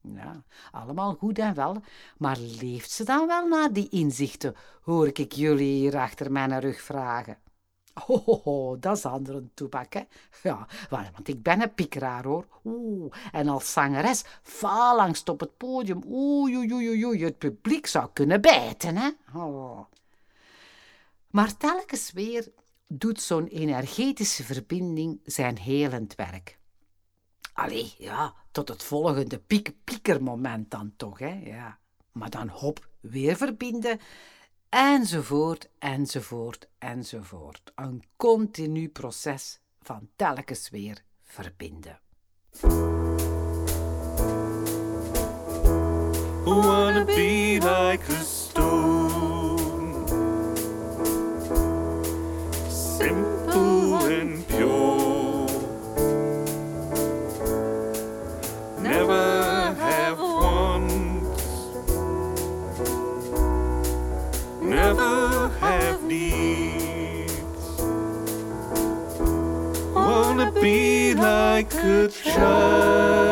Ja, 0.00 0.42
allemaal 0.70 1.14
goed 1.14 1.38
en 1.38 1.54
wel, 1.54 1.76
maar 2.18 2.38
leeft 2.38 2.90
ze 2.90 3.04
dan 3.04 3.26
wel 3.26 3.48
naar 3.48 3.72
die 3.72 3.88
inzichten, 3.88 4.54
hoor 4.82 5.06
ik 5.06 5.32
jullie 5.32 5.74
hier 5.74 5.96
achter 5.96 6.32
mijn 6.32 6.60
rug 6.60 6.80
vragen. 6.80 7.38
Oh, 8.06 8.76
dat 8.80 8.96
is 8.96 9.04
andere 9.04 9.44
toebak, 9.54 9.92
hè? 9.92 10.02
Ja, 10.42 10.66
want 10.90 11.28
ik 11.28 11.42
ben 11.42 11.62
een 11.62 11.74
piekeraar, 11.74 12.24
hoor. 12.24 12.46
Oeh, 12.64 13.14
en 13.32 13.48
als 13.48 13.72
zangeres 13.72 14.24
falangst 14.42 15.28
op 15.28 15.40
het 15.40 15.56
podium. 15.56 16.02
Oei, 16.12 16.56
oei, 16.56 16.72
oei, 16.72 17.06
oei, 17.06 17.24
het 17.24 17.38
publiek 17.38 17.86
zou 17.86 18.08
kunnen 18.12 18.40
bijten, 18.40 18.96
hè? 18.96 19.10
Oh. 19.34 19.80
Maar 21.30 21.56
telkens 21.56 22.12
weer 22.12 22.52
doet 22.86 23.20
zo'n 23.20 23.46
energetische 23.46 24.44
verbinding 24.44 25.20
zijn 25.24 25.58
helend 25.58 26.14
werk. 26.14 26.58
Allee, 27.52 27.94
ja, 27.98 28.34
tot 28.50 28.68
het 28.68 28.82
volgende 28.82 29.38
piek 29.38 29.74
piekermoment 29.84 30.70
dan 30.70 30.92
toch, 30.96 31.18
hè, 31.18 31.40
ja. 31.44 31.78
Maar 32.12 32.30
dan 32.30 32.48
hop, 32.48 32.88
weer 33.00 33.36
verbinden, 33.36 34.00
enzovoort, 34.68 35.68
enzovoort, 35.78 36.68
enzovoort. 36.78 37.72
Een 37.74 38.02
continu 38.16 38.88
proces 38.88 39.60
van 39.80 40.08
telkens 40.16 40.70
weer 40.70 41.02
verbinden. 41.24 42.00
Be 71.58 71.64
like 71.64 71.84
a 71.84 72.08
child, 72.08 73.27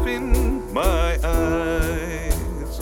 love 0.00 0.08
in 0.08 0.72
my 0.72 1.18
eyes. 1.22 2.80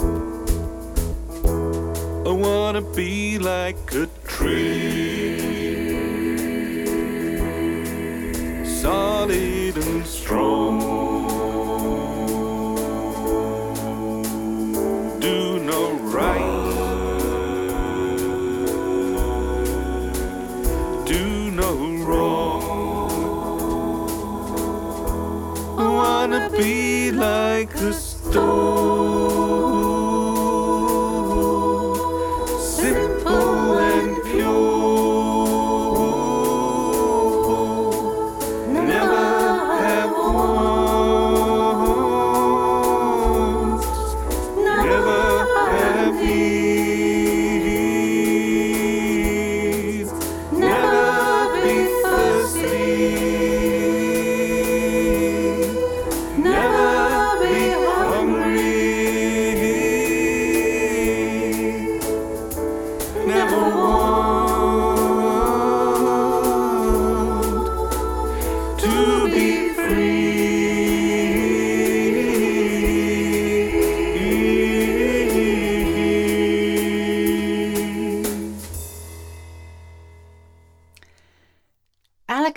I 2.26 2.30
wanna 2.30 2.82
be 2.82 3.38
like 3.38 3.92
a 3.94 4.06
tree, 4.26 5.17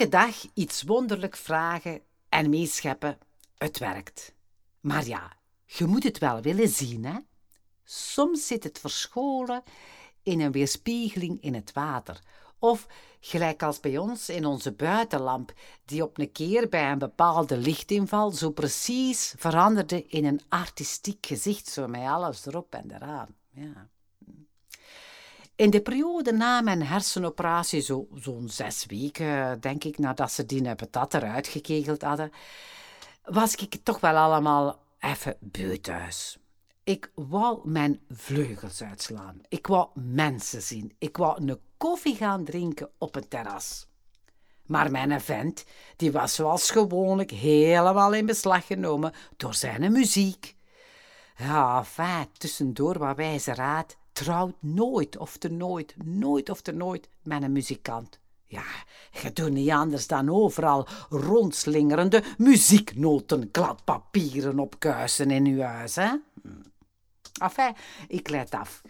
Elke 0.01 0.17
dag 0.17 0.45
iets 0.53 0.83
wonderlijk 0.83 1.35
vragen 1.35 2.01
en 2.29 2.49
meescheppen, 2.49 3.17
het 3.57 3.77
werkt. 3.77 4.33
Maar 4.79 5.07
ja, 5.07 5.31
je 5.65 5.85
moet 5.85 6.03
het 6.03 6.17
wel 6.17 6.41
willen 6.41 6.67
zien, 6.67 7.05
hè? 7.05 7.17
Soms 7.83 8.47
zit 8.47 8.63
het 8.63 8.79
verscholen 8.79 9.63
in 10.23 10.41
een 10.41 10.51
weerspiegeling 10.51 11.41
in 11.41 11.53
het 11.53 11.73
water. 11.73 12.19
Of 12.59 12.87
gelijk 13.19 13.63
als 13.63 13.79
bij 13.79 13.97
ons 13.97 14.29
in 14.29 14.45
onze 14.45 14.71
buitenlamp, 14.71 15.53
die 15.85 16.03
op 16.03 16.17
een 16.17 16.31
keer 16.31 16.69
bij 16.69 16.91
een 16.91 16.99
bepaalde 16.99 17.57
lichtinval 17.57 18.31
zo 18.31 18.49
precies 18.49 19.33
veranderde 19.37 20.05
in 20.05 20.25
een 20.25 20.41
artistiek 20.49 21.25
gezicht, 21.25 21.67
zo 21.67 21.87
met 21.87 22.01
alles 22.01 22.45
erop 22.45 22.73
en 22.73 22.91
eraan. 22.91 23.35
Ja. 23.49 23.89
In 25.62 25.70
de 25.70 25.82
periode 25.82 26.32
na 26.32 26.62
mijn 26.62 26.84
hersenoperatie, 26.84 27.82
zo'n 27.82 28.07
zo 28.22 28.41
zes 28.45 28.86
weken, 28.86 29.59
denk 29.59 29.84
ik, 29.84 29.97
nadat 29.97 30.32
ze 30.32 30.45
die 30.45 30.76
patat 30.76 31.14
eruit 31.14 31.47
gekegeld 31.47 32.01
hadden, 32.01 32.32
was 33.24 33.55
ik 33.55 33.76
toch 33.84 33.99
wel 33.99 34.16
allemaal 34.16 34.80
even 34.99 35.38
beu 35.39 35.80
thuis. 35.80 36.38
Ik 36.84 37.12
wou 37.16 37.70
mijn 37.70 37.99
vleugels 38.09 38.84
uitslaan. 38.84 39.41
Ik 39.47 39.68
wou 39.68 39.89
mensen 39.93 40.62
zien. 40.62 40.95
Ik 40.97 41.18
wou 41.18 41.41
een 41.41 41.59
koffie 41.78 42.16
gaan 42.16 42.43
drinken 42.43 42.89
op 42.97 43.16
een 43.16 43.28
terras. 43.28 43.88
Maar 44.66 44.91
mijn 44.91 45.22
vent, 45.22 45.66
die 45.95 46.12
was 46.12 46.36
zoals 46.36 46.72
gewoonlijk 46.72 47.32
helemaal 47.32 48.14
in 48.14 48.26
beslag 48.26 48.66
genomen 48.66 49.14
door 49.38 49.53
zijn 49.53 49.91
muziek. 49.91 50.55
Ja, 51.38 51.84
fijn, 51.84 52.28
tussendoor 52.38 52.97
wat 52.97 53.16
wijze 53.16 53.53
raad, 53.53 53.97
trouwt 54.12 54.55
nooit 54.59 55.18
of 55.18 55.38
te 55.38 55.49
nooit, 55.49 55.95
nooit 56.03 56.49
of 56.49 56.62
te 56.62 56.72
nooit 56.72 57.09
met 57.24 57.43
een 57.43 57.51
muzikant. 57.51 58.20
Ja, 58.45 58.66
je 59.22 59.34
doet 59.34 59.51
niet 59.51 59.70
anders 59.70 60.07
dan 60.07 60.30
overal 60.30 60.88
rondslingerende 61.09 62.24
muzieknoten, 62.38 63.51
kladpapieren 63.51 64.59
opkuisen 64.59 65.32
in 65.32 65.45
uw 65.45 65.62
huis, 65.62 65.95
hè? 65.95 66.16
Enfin, 67.41 67.76
ik 68.07 68.30
leid 68.30 68.53
af. 68.53 68.82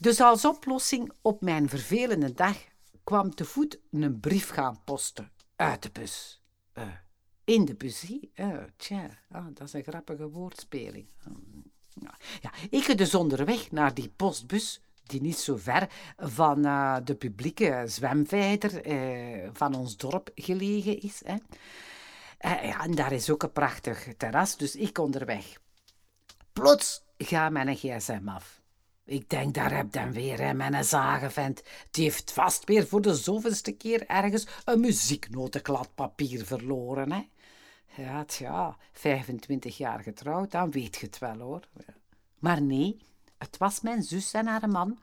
Dus 0.00 0.20
als 0.20 0.44
oplossing 0.44 1.12
op 1.22 1.40
mijn 1.40 1.68
vervelende 1.68 2.32
dag 2.32 2.56
kwam 3.04 3.34
te 3.34 3.44
voet 3.44 3.78
een 3.90 4.20
brief 4.20 4.48
gaan 4.48 4.80
posten 4.84 5.30
uit 5.56 5.82
de 5.82 5.90
bus. 5.92 6.42
Uh, 6.74 6.84
in 7.44 7.64
de 7.64 7.74
bus, 7.74 8.10
uh, 8.34 8.62
tja, 8.76 9.18
ah, 9.30 9.46
dat 9.54 9.66
is 9.66 9.72
een 9.72 9.82
grappige 9.82 10.28
woordspeling. 10.28 11.06
Ja, 12.40 12.52
ik 12.70 12.98
dus 12.98 13.14
onderweg 13.14 13.70
naar 13.70 13.94
die 13.94 14.12
postbus, 14.16 14.80
die 15.02 15.20
niet 15.20 15.38
zo 15.38 15.56
ver 15.56 15.88
van 16.16 16.66
uh, 16.66 16.96
de 17.04 17.14
publieke 17.14 17.84
zwemvijder 17.86 18.86
uh, 18.86 19.48
van 19.52 19.74
ons 19.74 19.96
dorp 19.96 20.30
gelegen 20.34 21.00
is. 21.00 21.22
Hè. 21.24 21.34
Uh, 21.34 22.64
ja, 22.64 22.84
en 22.84 22.94
daar 22.94 23.12
is 23.12 23.30
ook 23.30 23.42
een 23.42 23.52
prachtig 23.52 24.08
terras, 24.16 24.56
dus 24.56 24.76
ik 24.76 24.98
onderweg. 24.98 25.60
Plots 26.52 27.02
gaat 27.18 27.52
mijn 27.52 27.76
gsm 27.76 28.28
af. 28.28 28.60
Ik 29.04 29.28
denk, 29.28 29.54
daar 29.54 29.76
heb 29.76 29.92
dan 29.92 30.12
weer, 30.12 30.40
hè, 30.40 30.54
mijn 30.54 30.84
zagenvent. 30.84 31.62
Die 31.90 32.04
heeft 32.04 32.32
vast 32.32 32.64
weer 32.64 32.86
voor 32.86 33.00
de 33.00 33.14
zoveelste 33.14 33.72
keer 33.72 34.06
ergens 34.06 34.46
een 34.64 34.80
muzieknotenkladpapier 34.80 36.46
verloren, 36.46 37.12
hè. 37.12 37.28
Ja, 37.96 38.24
tja, 38.24 38.76
25 38.92 39.76
jaar 39.76 40.00
getrouwd, 40.00 40.50
dan 40.50 40.70
weet 40.70 40.96
je 40.96 41.06
het 41.06 41.18
wel 41.18 41.38
hoor. 41.38 41.68
Maar 42.38 42.62
nee, 42.62 42.98
het 43.38 43.56
was 43.56 43.80
mijn 43.80 44.02
zus 44.02 44.32
en 44.32 44.46
haar 44.46 44.68
man. 44.68 44.98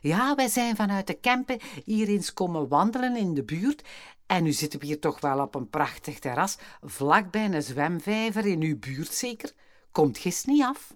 Ja, 0.00 0.34
wij 0.34 0.48
zijn 0.48 0.76
vanuit 0.76 1.06
de 1.06 1.14
Kempen 1.14 1.58
hier 1.84 2.08
eens 2.08 2.32
komen 2.32 2.68
wandelen 2.68 3.16
in 3.16 3.34
de 3.34 3.42
buurt. 3.42 3.82
En 4.26 4.42
nu 4.42 4.52
zitten 4.52 4.80
we 4.80 4.86
hier 4.86 5.00
toch 5.00 5.20
wel 5.20 5.40
op 5.40 5.54
een 5.54 5.70
prachtig 5.70 6.18
terras, 6.18 6.58
vlakbij 6.82 7.44
een 7.44 7.62
zwemvijver 7.62 8.46
in 8.46 8.62
uw 8.62 8.78
buurt 8.78 9.12
zeker. 9.12 9.52
Komt 9.92 10.18
gist 10.18 10.46
niet 10.46 10.62
af? 10.62 10.94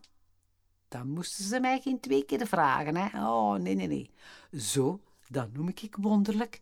Dan 0.89 1.11
moesten 1.11 1.45
ze 1.45 1.61
mij 1.61 1.81
geen 1.81 2.01
twee 2.01 2.25
keer 2.25 2.47
vragen, 2.47 2.97
hè. 2.97 3.27
Oh, 3.27 3.55
nee, 3.55 3.75
nee, 3.75 3.87
nee. 3.87 4.11
Zo, 4.61 5.01
dat 5.29 5.53
noem 5.53 5.69
ik 5.69 5.97
wonderlijk. 6.01 6.61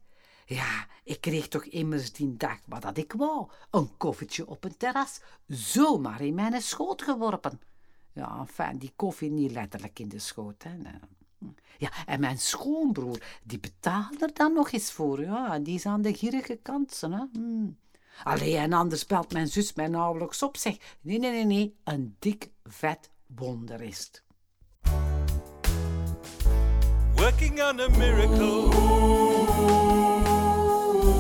Ja, 0.49 0.87
ik 1.05 1.21
kreeg 1.21 1.49
toch 1.49 1.65
immers 1.65 2.13
die 2.13 2.37
dag 2.37 2.59
wat 2.67 2.83
dat 2.83 2.97
ik 2.97 3.13
wou. 3.13 3.49
Een 3.71 3.97
koffietje 3.97 4.47
op 4.47 4.65
een 4.65 4.77
terras, 4.77 5.21
zomaar 5.47 6.21
in 6.21 6.35
mijn 6.35 6.63
schoot 6.63 7.03
geworpen. 7.03 7.61
Ja, 8.13 8.47
fijn, 8.47 8.79
die 8.79 8.93
koffie 8.97 9.31
niet 9.31 9.53
letterlijk 9.53 9.99
in 9.99 10.09
de 10.09 10.19
schoot, 10.19 10.63
hè. 10.63 10.71
Ja, 11.79 11.91
en 12.07 12.21
mijn 12.21 12.39
schoonbroer, 12.39 13.23
die 13.43 13.61
betaalde 13.61 14.17
er 14.19 14.35
dan 14.35 14.53
nog 14.53 14.73
eens 14.73 14.93
voor. 14.93 15.21
Ja, 15.21 15.59
die 15.59 15.75
is 15.75 15.87
aan 15.87 16.03
de 16.03 16.15
gierige 16.15 16.59
kant, 16.63 17.01
hè. 17.01 17.25
Hmm. 17.33 17.79
Allee, 18.25 18.57
en 18.57 18.73
anders 18.73 19.07
belt 19.07 19.33
mijn 19.33 19.49
zus 19.49 19.75
mij 19.75 19.89
nauwelijks 19.89 20.43
op, 20.43 20.57
zeg. 20.57 20.77
Nee, 21.01 21.19
nee, 21.19 21.31
nee, 21.31 21.45
nee, 21.45 21.77
een 21.85 22.17
dik, 22.19 22.51
vet 22.65 23.11
wonder 23.27 23.81
is. 23.81 24.11
Working 27.15 27.63
on 27.63 27.81
a 27.81 27.89
miracle. 27.89 30.06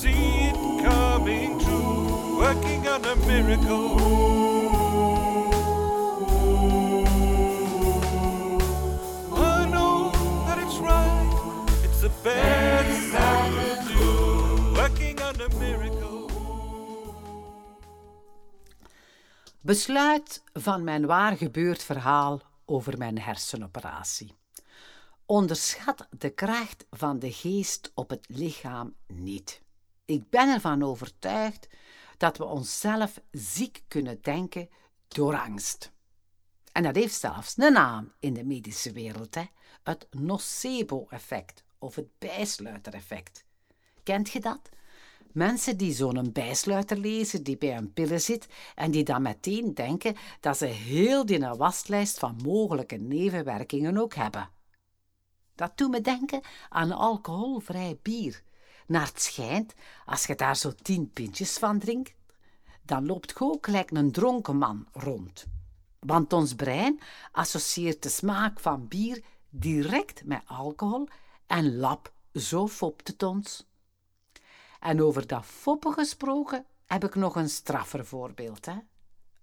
see 0.00 0.48
it 0.48 0.56
coming 0.82 1.60
true. 1.60 2.38
Working 2.38 2.88
on 2.88 3.04
a 3.04 3.16
miracle. 3.26 3.88
I 9.36 9.66
know 9.72 10.10
that 10.46 10.58
it's 10.64 10.78
right. 10.78 11.32
It's 11.84 12.00
the 12.00 12.12
best 12.22 13.14
I 13.14 13.50
could 13.56 13.82
do. 13.94 14.08
Working 14.80 15.20
on 15.20 15.34
a 15.40 15.48
miracle. 15.58 16.28
Besluit 19.60 20.42
van 20.52 20.84
mijn 20.84 21.06
waar 21.06 21.36
gebeurd 21.36 21.82
verhaal 21.82 22.40
over 22.64 22.98
mijn 22.98 23.18
hersenoperatie. 23.18 24.34
Onderschat 25.26 26.08
de 26.18 26.30
kracht 26.30 26.86
van 26.90 27.18
de 27.18 27.32
geest 27.32 27.90
op 27.94 28.10
het 28.10 28.26
lichaam 28.28 28.94
niet. 29.06 29.62
Ik 30.10 30.30
ben 30.30 30.48
ervan 30.48 30.82
overtuigd 30.82 31.68
dat 32.16 32.36
we 32.36 32.44
onszelf 32.44 33.20
ziek 33.30 33.82
kunnen 33.88 34.18
denken 34.22 34.68
door 35.08 35.38
angst. 35.38 35.92
En 36.72 36.82
dat 36.82 36.94
heeft 36.94 37.20
zelfs 37.20 37.54
een 37.56 37.72
naam 37.72 38.12
in 38.20 38.34
de 38.34 38.44
medische 38.44 38.92
wereld, 38.92 39.34
hè? 39.34 39.44
het 39.82 40.06
nocebo-effect 40.10 41.64
of 41.78 41.94
het 41.94 42.18
bijsluitereffect. 42.18 43.44
Kent 44.02 44.30
je 44.30 44.40
dat? 44.40 44.68
Mensen 45.32 45.76
die 45.76 45.92
zo'n 45.92 46.32
bijsluiter 46.32 46.96
lezen, 46.96 47.42
die 47.42 47.58
bij 47.58 47.76
een 47.76 47.92
pillen 47.92 48.20
zit 48.20 48.48
en 48.74 48.90
die 48.90 49.04
dan 49.04 49.22
meteen 49.22 49.74
denken 49.74 50.16
dat 50.40 50.56
ze 50.56 50.66
heel 50.66 51.26
die 51.26 51.38
waslijst 51.38 52.18
van 52.18 52.38
mogelijke 52.44 52.96
nevenwerkingen 52.96 53.96
ook 53.96 54.14
hebben. 54.14 54.50
Dat 55.54 55.78
doet 55.78 55.90
me 55.90 56.00
denken 56.00 56.40
aan 56.68 56.92
alcoholvrij 56.92 57.98
bier. 58.02 58.42
Naar 58.90 59.06
het 59.06 59.22
schijnt, 59.22 59.74
als 60.04 60.26
je 60.26 60.34
daar 60.34 60.56
zo 60.56 60.72
tien 60.82 61.10
pintjes 61.12 61.58
van 61.58 61.78
drinkt, 61.78 62.14
dan 62.82 63.06
loopt 63.06 63.30
je 63.30 63.40
ook 63.40 63.64
gelijk 63.64 63.90
een 63.90 64.12
dronken 64.12 64.56
man 64.56 64.86
rond. 64.92 65.46
Want 65.98 66.32
ons 66.32 66.54
brein 66.54 67.00
associeert 67.32 68.02
de 68.02 68.08
smaak 68.08 68.60
van 68.60 68.88
bier 68.88 69.24
direct 69.50 70.24
met 70.24 70.42
alcohol 70.46 71.08
en 71.46 71.76
lap, 71.76 72.12
zo 72.34 72.68
fopt 72.68 73.08
het 73.08 73.22
ons. 73.22 73.66
En 74.80 75.02
over 75.02 75.26
dat 75.26 75.44
foppen 75.44 75.92
gesproken 75.92 76.66
heb 76.86 77.04
ik 77.04 77.14
nog 77.14 77.36
een 77.36 77.50
straffer 77.50 78.06
voorbeeld. 78.06 78.66
Hè? 78.66 78.76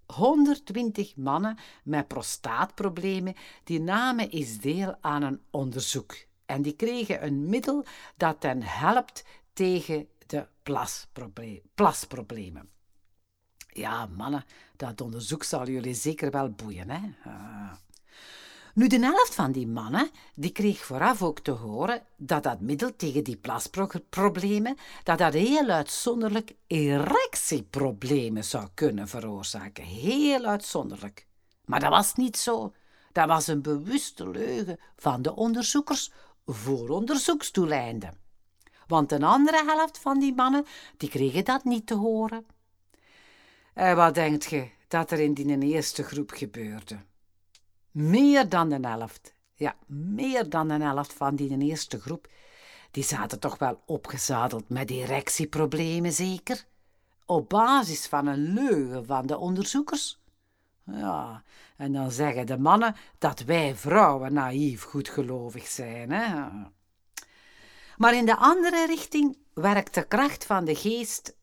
120 0.06 1.16
mannen 1.16 1.58
met 1.84 2.08
prostaatproblemen 2.08 3.36
die 3.64 3.80
namen 3.80 4.30
eens 4.30 4.58
deel 4.58 4.96
aan 5.02 5.22
een 5.22 5.42
onderzoek. 5.52 6.27
En 6.48 6.62
die 6.62 6.76
kregen 6.76 7.26
een 7.26 7.50
middel 7.50 7.86
dat 8.16 8.44
hen 8.44 8.64
helpt 8.64 9.24
tegen 9.54 10.08
de 10.28 10.48
plasproble- 10.64 11.62
plasproblemen. 11.76 12.70
Ja, 13.68 14.06
mannen, 14.06 14.46
dat 14.76 15.02
onderzoek 15.02 15.44
zal 15.44 15.68
jullie 15.68 15.94
zeker 15.94 16.32
wel 16.32 16.50
boeien. 16.50 16.90
Hè? 16.90 17.00
Ah. 17.24 17.72
Nu, 18.74 18.88
de 18.88 19.00
helft 19.00 19.36
van 19.36 19.52
die 19.52 19.68
mannen 19.68 20.10
die 20.36 20.52
kreeg 20.52 20.86
vooraf 20.86 21.24
ook 21.24 21.40
te 21.40 21.52
horen 21.52 22.02
dat 22.18 22.44
dat 22.44 22.60
middel 22.60 22.96
tegen 22.96 23.24
die 23.24 23.38
plasproblemen 23.38 24.78
dat 25.04 25.18
dat 25.18 25.34
heel 25.34 25.70
uitzonderlijk 25.70 26.56
erectieproblemen 26.68 28.44
zou 28.44 28.68
kunnen 28.74 29.08
veroorzaken. 29.08 29.84
Heel 29.84 30.46
uitzonderlijk. 30.46 31.28
Maar 31.66 31.80
dat 31.80 31.90
was 31.90 32.14
niet 32.14 32.38
zo. 32.38 32.74
Dat 33.12 33.28
was 33.28 33.48
een 33.48 33.62
bewuste 33.62 34.30
leugen 34.30 34.80
van 34.96 35.22
de 35.22 35.36
onderzoekers 35.36 36.12
voor 36.48 36.90
onderzoeksdoeleinden. 36.90 38.18
Want 38.88 39.12
een 39.12 39.24
andere 39.24 39.64
helft 39.66 39.98
van 39.98 40.20
die 40.20 40.34
mannen, 40.34 40.66
die 40.98 41.10
kregen 41.10 41.46
dat 41.46 41.64
niet 41.64 41.88
te 41.88 41.96
horen. 41.96 42.46
En 43.74 43.96
wat 43.96 44.14
denkt 44.14 44.46
je 44.46 44.70
dat 44.88 45.12
er 45.12 45.20
in 45.20 45.34
die 45.34 45.60
eerste 45.60 46.04
groep 46.04 46.32
gebeurde? 46.32 46.98
Meer 47.92 48.50
dan 48.50 48.70
de 48.70 48.88
helft, 48.88 49.34
ja, 49.54 49.76
meer 49.88 50.50
dan 50.50 50.68
de 50.68 50.74
helft 50.74 51.14
van 51.14 51.36
die 51.36 51.58
eerste 51.58 52.00
groep, 52.00 52.28
die 52.92 53.04
zaten 53.04 53.40
toch 53.40 53.58
wel 53.58 53.82
opgezadeld 53.86 54.70
met 54.70 54.90
erectieproblemen, 54.90 56.14
zeker? 56.14 56.66
Op 57.26 57.50
basis 57.50 58.08
van 58.08 58.28
een 58.28 58.54
leugen 58.54 59.06
van 59.06 59.28
de 59.28 59.38
onderzoekers? 59.38 60.20
Ja, 60.92 61.44
en 61.78 61.94
dan 61.94 62.12
zeggen 62.12 62.46
de 62.46 62.58
mannen 62.58 62.96
dat 63.18 63.40
wij 63.40 63.76
vrouwen 63.76 64.34
naïef 64.34 64.84
goedgelovig 64.84 65.68
zijn. 65.68 66.12
Hè? 66.12 66.48
Maar 67.98 68.16
in 68.16 68.26
de 68.26 68.36
andere 68.36 68.86
richting 68.86 69.38
werkt 69.54 69.94
de 69.94 70.04
kracht 70.04 70.46
van 70.46 70.66
de 70.66 70.76
geest 70.76 71.36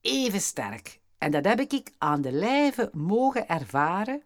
even 0.00 0.40
sterk. 0.40 1.00
En 1.18 1.30
dat 1.30 1.44
heb 1.44 1.60
ik 1.60 1.92
aan 1.98 2.20
de 2.20 2.32
lijve 2.32 2.90
mogen 2.92 3.48
ervaren, 3.48 4.22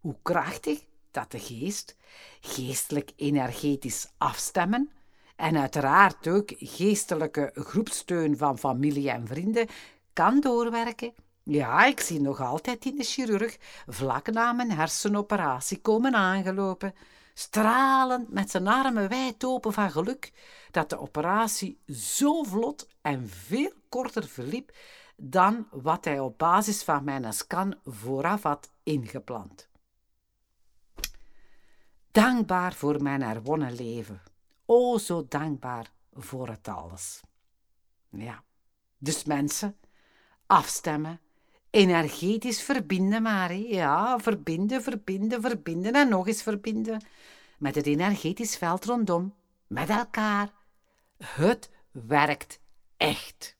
hoe 0.00 0.16
krachtig 0.22 0.84
dat 1.10 1.30
de 1.30 1.38
geest, 1.38 1.96
geestelijk 2.40 3.12
energetisch 3.16 4.08
afstemmen, 4.18 4.90
en 5.36 5.56
uiteraard 5.56 6.28
ook 6.28 6.52
geestelijke 6.56 7.50
groepsteun 7.54 8.36
van 8.36 8.58
familie 8.58 9.10
en 9.10 9.26
vrienden, 9.26 9.66
kan 10.12 10.40
doorwerken 10.40 11.14
ja, 11.48 11.84
ik 11.84 12.00
zie 12.00 12.20
nog 12.20 12.40
altijd 12.40 12.84
in 12.84 12.96
de 12.96 13.02
chirurg 13.02 13.56
vlak 13.86 14.30
na 14.30 14.52
mijn 14.52 14.70
hersenoperatie 14.70 15.80
komen 15.80 16.14
aangelopen, 16.14 16.94
stralend 17.34 18.32
met 18.32 18.50
zijn 18.50 18.68
armen 18.68 19.08
wijd 19.08 19.44
open 19.44 19.72
van 19.72 19.90
geluk 19.90 20.32
dat 20.70 20.90
de 20.90 20.98
operatie 20.98 21.80
zo 21.86 22.42
vlot 22.42 22.88
en 23.00 23.28
veel 23.28 23.72
korter 23.88 24.26
verliep 24.28 24.76
dan 25.16 25.68
wat 25.70 26.04
hij 26.04 26.20
op 26.20 26.38
basis 26.38 26.82
van 26.82 27.04
mijn 27.04 27.32
scan 27.32 27.74
vooraf 27.84 28.42
had 28.42 28.70
ingepland. 28.82 29.68
Dankbaar 32.10 32.72
voor 32.72 33.02
mijn 33.02 33.22
herwonnen 33.22 33.74
leven. 33.74 34.22
O, 34.66 34.98
zo 34.98 35.26
dankbaar 35.28 35.92
voor 36.12 36.48
het 36.48 36.68
alles. 36.68 37.20
Ja, 38.10 38.44
dus 38.98 39.24
mensen, 39.24 39.76
afstemmen 40.46 41.20
energetisch 41.70 42.62
verbinden 42.62 43.22
maar. 43.22 43.54
Ja, 43.54 44.18
verbinden, 44.18 44.82
verbinden, 44.82 45.40
verbinden 45.40 45.92
en 45.92 46.08
nog 46.08 46.26
eens 46.26 46.42
verbinden. 46.42 47.04
Met 47.58 47.74
het 47.74 47.86
energetisch 47.86 48.56
veld 48.56 48.84
rondom. 48.84 49.34
Met 49.66 49.88
elkaar. 49.88 50.52
Het 51.24 51.70
werkt 51.90 52.60
echt. 52.96 53.56